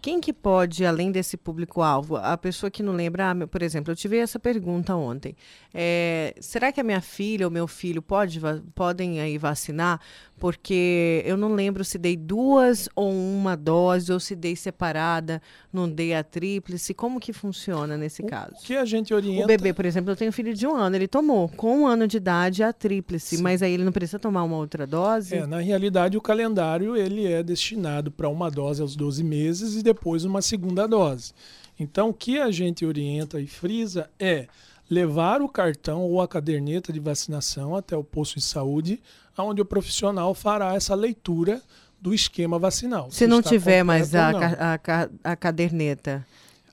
[0.00, 3.96] Quem que pode, além desse público-alvo, a pessoa que não lembra, ah, por exemplo, eu
[3.96, 5.34] tive essa pergunta ontem.
[5.74, 8.40] É, será que a minha filha ou meu filho pode,
[8.74, 10.00] podem aí vacinar?
[10.38, 15.88] Porque eu não lembro se dei duas ou uma dose, ou se dei separada, não
[15.88, 16.94] dei a tríplice.
[16.94, 18.54] Como que funciona nesse o caso?
[18.62, 19.44] que a gente orienta...
[19.44, 21.86] O bebê, por exemplo, eu tenho um filho de um ano, ele tomou com um
[21.86, 23.42] ano de idade a tríplice, Sim.
[23.42, 25.34] mas aí ele não precisa tomar uma outra dose?
[25.34, 29.82] É, na realidade, o calendário ele é destinado para uma dose aos 12 meses e
[29.82, 31.32] depois uma segunda dose.
[31.78, 34.46] Então, o que a gente orienta e frisa é
[34.90, 39.00] levar o cartão ou a caderneta de vacinação até o posto de saúde,
[39.42, 41.60] onde o profissional fará essa leitura
[42.00, 43.10] do esquema vacinal.
[43.10, 46.24] Se, se não tiver mais a, a, a, caderneta,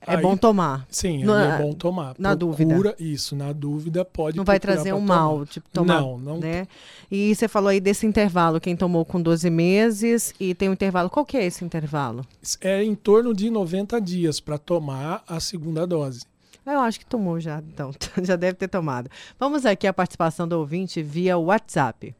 [0.06, 0.86] é Aí, bom tomar.
[0.88, 2.14] Sim, é bom tomar.
[2.16, 2.96] Na Procura, dúvida.
[2.98, 5.16] Isso, na dúvida pode Não vai trazer um tomar.
[5.16, 6.00] mal, tipo, tomar.
[6.00, 6.38] Não, não.
[6.38, 6.68] Né?
[7.10, 11.10] E você falou aí desse intervalo, quem tomou com 12 meses e tem um intervalo.
[11.10, 12.24] Qual que é esse intervalo?
[12.60, 16.20] É em torno de 90 dias para tomar a segunda dose.
[16.64, 17.92] Eu acho que tomou já, então.
[18.22, 19.08] Já deve ter tomado.
[19.38, 22.14] Vamos aqui a participação do ouvinte via WhatsApp.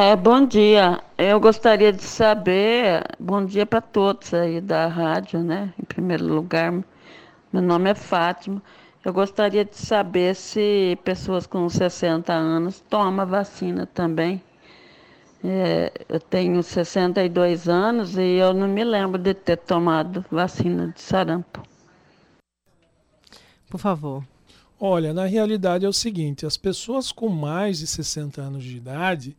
[0.00, 1.02] É, bom dia.
[1.18, 5.74] Eu gostaria de saber, bom dia para todos aí da rádio, né?
[5.76, 6.70] Em primeiro lugar,
[7.52, 8.62] meu nome é Fátima.
[9.04, 14.40] Eu gostaria de saber se pessoas com 60 anos tomam vacina também.
[15.42, 21.00] É, eu tenho 62 anos e eu não me lembro de ter tomado vacina de
[21.00, 21.60] sarampo.
[23.68, 24.22] Por favor.
[24.78, 29.36] Olha, na realidade é o seguinte: as pessoas com mais de 60 anos de idade,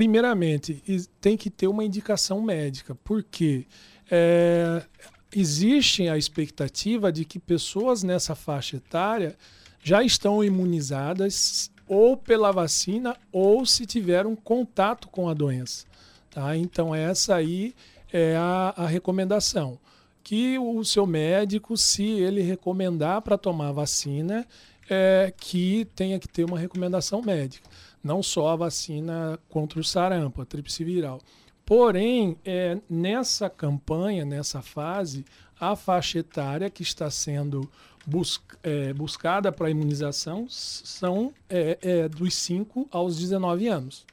[0.00, 0.82] primeiramente,
[1.20, 3.66] tem que ter uma indicação médica, porque
[4.10, 4.82] é,
[5.30, 9.36] existe a expectativa de que pessoas nessa faixa etária
[9.82, 15.84] já estão imunizadas ou pela vacina ou se tiveram contato com a doença.
[16.30, 16.56] Tá?
[16.56, 17.74] Então, essa aí
[18.10, 19.78] é a, a recomendação.
[20.24, 24.46] que o seu médico, se ele recomendar para tomar a vacina,
[24.88, 27.68] é, que tenha que ter uma recomendação médica,
[28.02, 31.20] não só a vacina contra o sarampo, a tríplice viral.
[31.64, 35.24] Porém, é, nessa campanha, nessa fase,
[35.58, 37.70] a faixa etária que está sendo
[38.06, 44.06] bus é, buscada para imunização são é, é, dos 5 aos 19 anos.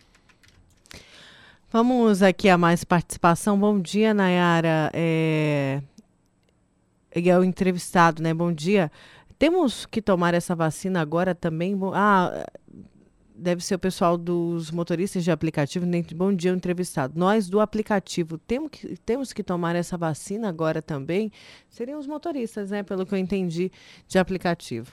[1.70, 3.60] Vamos aqui a mais participação.
[3.60, 4.92] Bom dia, Nayara.
[4.94, 5.82] É,
[7.12, 8.34] é o entrevistado, né?
[8.34, 8.92] Bom dia.
[9.40, 11.78] Temos que tomar essa vacina agora também?
[11.94, 12.46] Ah,
[13.38, 15.86] deve ser o pessoal dos motoristas de aplicativo.
[16.16, 17.14] Bom dia, entrevistado.
[17.18, 21.32] Nós do aplicativo temos que, temos que tomar essa vacina agora também?
[21.70, 22.84] Seriam os motoristas, né?
[22.84, 23.72] Pelo que eu entendi
[24.08, 24.92] de aplicativo.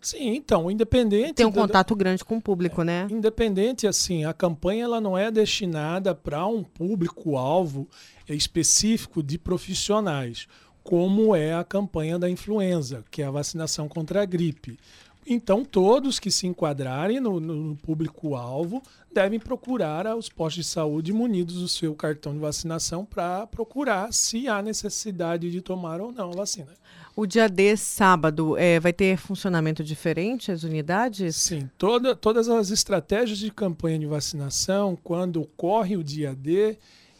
[0.00, 1.32] Sim, então, independente.
[1.32, 3.06] Tem um contato grande com o público, é, né?
[3.10, 7.88] Independente, assim, a campanha ela não é destinada para um público-alvo
[8.28, 10.46] específico de profissionais
[10.84, 14.78] como é a campanha da influenza, que é a vacinação contra a gripe.
[15.26, 21.56] Então, todos que se enquadrarem no, no público-alvo devem procurar os postos de saúde munidos
[21.56, 26.36] do seu cartão de vacinação para procurar se há necessidade de tomar ou não a
[26.36, 26.68] vacina.
[27.16, 31.36] O dia D, sábado, é, vai ter funcionamento diferente as unidades?
[31.36, 36.76] Sim, toda, todas as estratégias de campanha de vacinação, quando ocorre o dia D,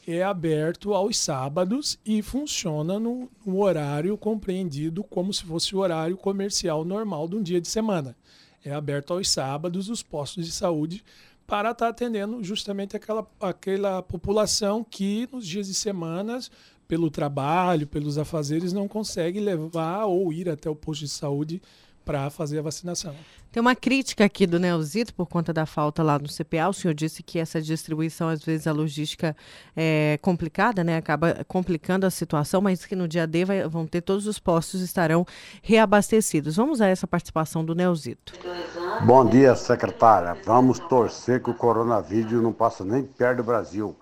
[0.06, 6.16] é aberto aos sábados e funciona no, no, horário compreendido como se fosse o horário
[6.16, 8.16] comercial normal de um dia de semana.
[8.64, 11.04] É aberto aos sábados os postos de saúde
[11.46, 16.50] para estar atendendo justamente aquela, aquela população que nos dias de semanas,
[16.88, 21.62] pelo trabalho, pelos afazeres, não consegue levar ou ir até o posto de saúde
[22.04, 23.14] para fazer a vacinação.
[23.50, 26.68] Tem uma crítica aqui do Neuzito por conta da falta lá no CPA.
[26.68, 29.36] O senhor disse que essa distribuição, às vezes, a logística
[29.76, 30.96] é complicada, né?
[30.96, 34.80] Acaba complicando a situação, mas que no dia D vai, vão ter todos os postos
[34.80, 35.24] estarão
[35.62, 36.56] reabastecidos.
[36.56, 38.34] Vamos a essa participação do Neuzito.
[39.06, 40.36] Bom dia, secretária.
[40.44, 43.96] Vamos torcer que o coronavírus não passa nem perto do Brasil.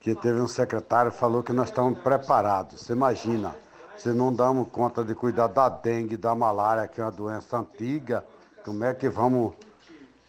[0.00, 2.82] Que teve um secretário que falou que nós estamos preparados.
[2.82, 3.56] Você imagina,
[3.96, 8.24] se não damos conta de cuidar da dengue, da malária, que é uma doença antiga
[8.66, 9.52] como é que vamos,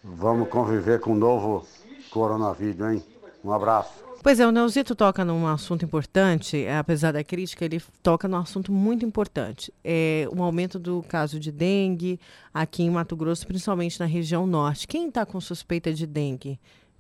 [0.03, 1.65] vamos conviver com o novo
[2.11, 3.03] coronavírus, hein?
[3.43, 4.05] Um abraço.
[4.21, 8.71] Pois é, o Neuzito toca num assunto importante, apesar da crítica, ele toca num assunto
[8.71, 9.73] muito importante.
[9.83, 12.19] É o aumento do caso de dengue
[12.53, 14.87] aqui em Mato Grosso, principalmente na região norte.
[14.87, 16.59] Quem está com suspeita de dengue,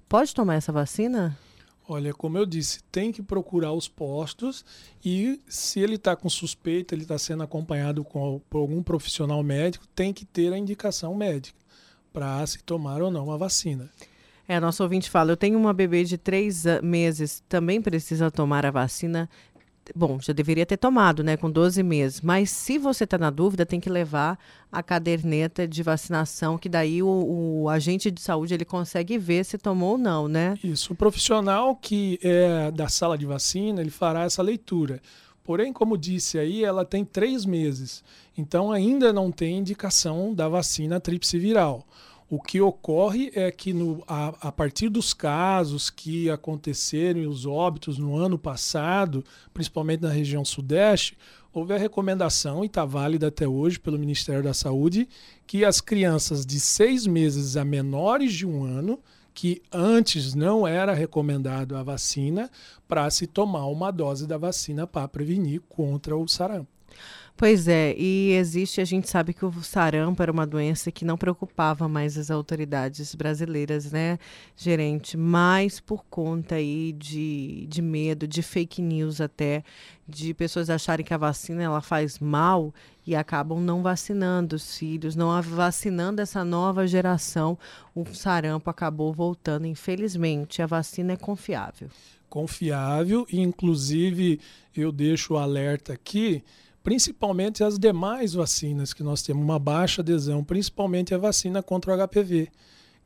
[0.09, 1.37] pode tomar essa vacina?
[1.89, 4.65] Olha, como eu disse, tem que procurar os postos
[5.03, 9.87] e se ele está com suspeita, ele está sendo acompanhado com, por algum profissional médico,
[9.95, 11.57] tem que ter a indicação médica
[12.11, 13.89] para se tomar ou não a vacina.
[14.45, 18.71] É, nosso ouvinte fala, eu tenho uma bebê de três meses, também precisa tomar a
[18.71, 19.29] vacina
[19.95, 22.21] bom, já deveria ter tomado, né, com 12 meses.
[22.21, 24.37] Mas se você está na dúvida, tem que levar
[24.71, 29.57] a caderneta de vacinação, que daí o, o, agente de saúde ele consegue ver se
[29.57, 30.57] tomou ou não, né?
[30.63, 30.93] Isso.
[30.93, 35.01] O profissional que é da sala de vacina, ele fará essa leitura.
[35.43, 38.03] Porém, como disse aí, ela tem três meses.
[38.37, 41.87] Então ainda não tem indicação da vacina tríplice viral.
[42.29, 47.45] O que ocorre é que, no, a, a, partir dos casos que aconteceram e os
[47.45, 49.23] óbitos no ano passado,
[49.53, 51.17] principalmente na região sudeste,
[51.53, 55.07] houve a recomendação, e está válida até hoje pelo Ministério da Saúde,
[55.45, 58.99] que as crianças de seis meses a menores de um ano,
[59.33, 62.51] que antes não era recomendado a vacina,
[62.89, 66.76] para se tomar uma dose da vacina para prevenir contra o sarampo.
[67.37, 71.15] Pois é, e existe, a gente sabe que o sarampo era uma doença que não
[71.15, 74.17] preocupava mais as autoridades brasileiras, né,
[74.55, 75.15] gerente?
[75.15, 79.63] Mas por conta aí de, de medo, de fake news até,
[80.09, 82.73] de pessoas acharem que a vacina ela faz mal
[83.05, 87.55] e acabam não vacinando os filhos, não vacinando essa nova geração,
[87.93, 89.67] o sarampo acabou voltando.
[89.67, 91.87] Infelizmente, a vacina é confiável.
[92.27, 94.39] Confiável, e inclusive
[94.75, 96.43] eu deixo o alerta aqui
[96.87, 102.07] principalmente as demais vacinas que nós temos uma baixa adesão, principalmente a vacina contra o
[102.07, 102.47] HPV,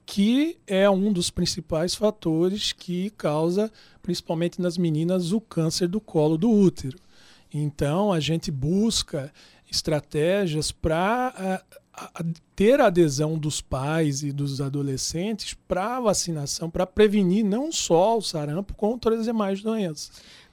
[0.05, 6.37] que é um dos principais fatores que causa, principalmente nas meninas, o câncer do colo
[6.37, 6.99] do útero.
[7.51, 9.33] Então, a gente busca
[9.71, 11.65] estratégias para
[12.55, 18.15] ter a adesão dos pais e dos adolescentes para a vacinação, para prevenir não só
[18.15, 20.11] o sarampo, contra as demais doenças.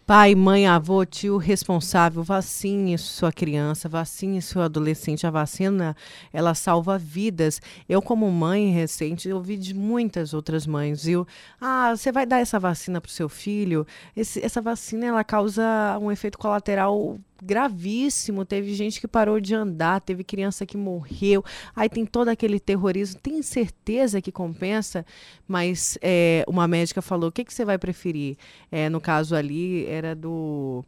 [0.09, 5.26] Pai, mãe, avô, tio responsável, vacine sua criança, vacine seu adolescente.
[5.26, 5.94] A vacina,
[6.32, 7.60] ela salva vidas.
[7.86, 11.26] Eu, como mãe recente, ouvi de muitas outras mães, viu?
[11.60, 13.86] Ah, você vai dar essa vacina para o seu filho?
[14.16, 18.44] Esse, essa vacina, ela causa um efeito colateral gravíssimo.
[18.44, 21.44] Teve gente que parou de andar, teve criança que morreu.
[21.74, 23.20] Aí tem todo aquele terrorismo.
[23.20, 25.05] Tem certeza que compensa?
[25.47, 28.36] Mas é, uma médica falou: o que, que você vai preferir?
[28.70, 30.85] É, no caso ali, era do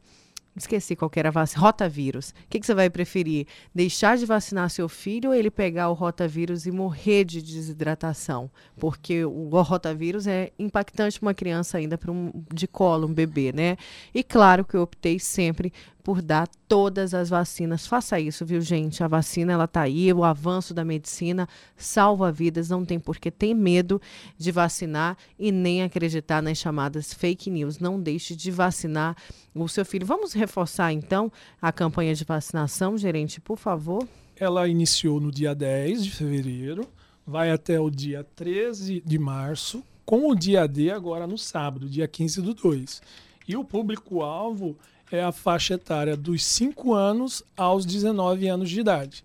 [0.56, 2.30] esqueci qual era a vacina, rotavírus.
[2.30, 3.46] O que, que, você vai preferir?
[3.74, 8.50] Deixar de vacinar seu filho ou ele pegar o rotavírus e morrer de desidratação?
[8.78, 13.76] Porque o rotavírus é impactante para uma criança ainda um de colo, um bebê, né?
[14.14, 15.72] E claro que eu optei sempre
[16.02, 17.86] por dar todas as vacinas.
[17.86, 19.02] Faça isso, viu, gente?
[19.02, 23.30] A vacina ela tá aí, o avanço da medicina salva vidas, não tem por que
[23.30, 24.00] ter medo
[24.36, 27.78] de vacinar e nem acreditar nas chamadas fake news.
[27.78, 29.16] Não deixe de vacinar
[29.54, 30.06] o seu filho.
[30.06, 34.06] Vamos reforçar então a campanha de vacinação, gerente, por favor.
[34.36, 36.88] Ela iniciou no dia 10 de fevereiro,
[37.26, 42.08] vai até o dia 13 de março, com o dia D agora no sábado, dia
[42.08, 43.02] 15 do 2.
[43.46, 44.76] E o público-alvo
[45.12, 49.22] é a faixa etária dos 5 anos aos 19 anos de idade.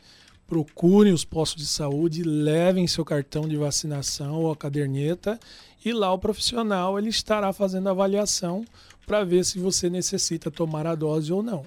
[0.47, 5.39] Procurem os postos de saúde, levem seu cartão de vacinação ou a caderneta
[5.83, 8.65] e lá o profissional ele estará fazendo a avaliação
[9.05, 11.63] para ver se você necessita tomar a dose ou não.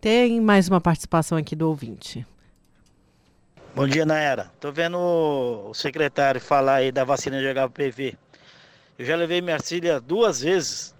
[0.00, 2.26] Tem mais uma participação aqui do ouvinte.
[3.74, 4.50] Bom dia, Naera.
[4.58, 8.16] Tô vendo o secretário falar aí da vacina de HPV.
[8.98, 10.94] Eu já levei minha filha duas vezes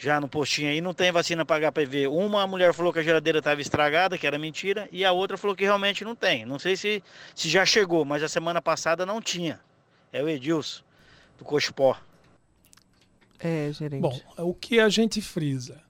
[0.00, 2.06] já no postinho aí, não tem vacina para HPV.
[2.06, 5.56] Uma mulher falou que a geladeira estava estragada, que era mentira, e a outra falou
[5.56, 6.46] que realmente não tem.
[6.46, 7.02] Não sei se,
[7.34, 9.60] se já chegou, mas a semana passada não tinha.
[10.12, 10.82] É o Edilson,
[11.36, 11.96] do Cochipó.
[13.40, 14.00] É, gerente.
[14.00, 15.80] Bom, o que a gente frisa?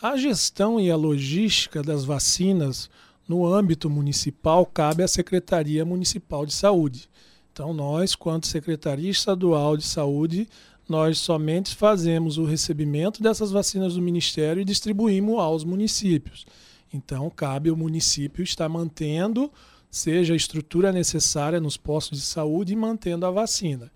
[0.00, 2.88] A gestão e a logística das vacinas
[3.28, 7.10] no âmbito municipal cabe à Secretaria Municipal de Saúde.
[7.52, 10.48] Então, nós, quanto Secretaria Estadual de Saúde,
[10.88, 16.46] nós somente fazemos o recebimento dessas vacinas do Ministério e distribuímos aos municípios.
[16.92, 19.52] Então, cabe ao município estar mantendo,
[19.90, 23.92] seja a estrutura necessária nos postos de saúde e mantendo a vacina.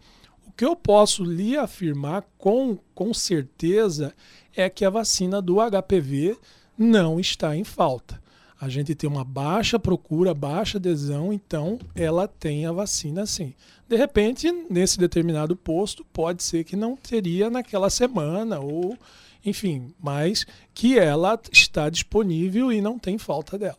[0.47, 4.15] O que eu posso lhe afirmar com, com certeza
[4.55, 6.37] é que a vacina do HPV
[6.77, 8.22] não está em falta.
[8.63, 13.55] A gente tem uma baixa procura, baixa adesão, então ela tem a vacina sim.
[13.89, 18.97] De repente, nesse determinado posto, pode ser que não teria naquela semana, ou
[19.45, 23.77] enfim, mas que ela está disponível e não tem falta dela.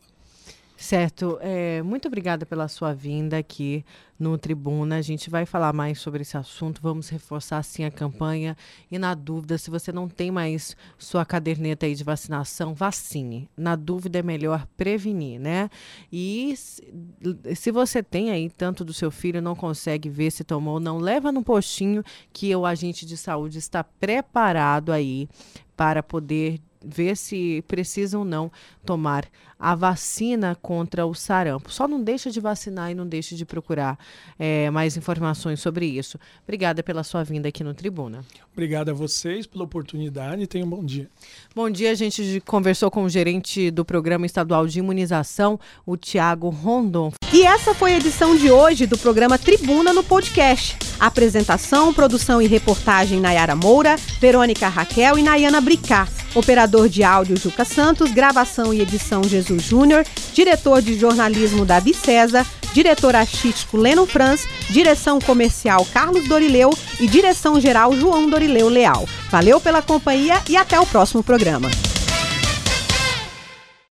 [0.83, 1.37] Certo.
[1.39, 3.85] É, muito obrigada pela sua vinda aqui
[4.19, 4.97] no Tribuna.
[4.97, 6.81] A gente vai falar mais sobre esse assunto.
[6.81, 8.57] Vamos reforçar sim a campanha.
[8.91, 13.49] E na dúvida, se você não tem mais sua caderneta aí de vacinação, vacine.
[13.55, 15.69] Na dúvida é melhor prevenir, né?
[16.11, 20.79] E se você tem aí tanto do seu filho não consegue ver se tomou ou
[20.81, 22.03] não, leva no postinho
[22.33, 25.29] que o agente de saúde está preparado aí
[25.77, 28.51] para poder ver se precisa ou não
[28.85, 29.25] tomar
[29.63, 31.71] a vacina contra o sarampo.
[31.71, 33.97] Só não deixa de vacinar e não deixe de procurar
[34.37, 36.19] é, mais informações sobre isso.
[36.43, 38.25] Obrigada pela sua vinda aqui no Tribuna.
[38.51, 41.09] Obrigado a vocês pela oportunidade e tenham um bom dia.
[41.55, 46.49] Bom dia, a gente conversou com o gerente do Programa Estadual de Imunização, o Tiago
[46.49, 47.13] Rondon.
[47.31, 50.77] E essa foi a edição de hoje do programa Tribuna no podcast.
[50.99, 56.07] Apresentação, produção e reportagem Nayara Moura, Verônica Raquel e Nayana Bricá.
[56.35, 62.45] Operador de áudio Juca Santos, gravação e edição Jesus Júnior, diretor de jornalismo Davi César,
[62.73, 69.07] diretor artístico Leno Franz, direção comercial Carlos Dorileu e direção geral João Dorileu Leal.
[69.29, 71.69] Valeu pela companhia e até o próximo programa.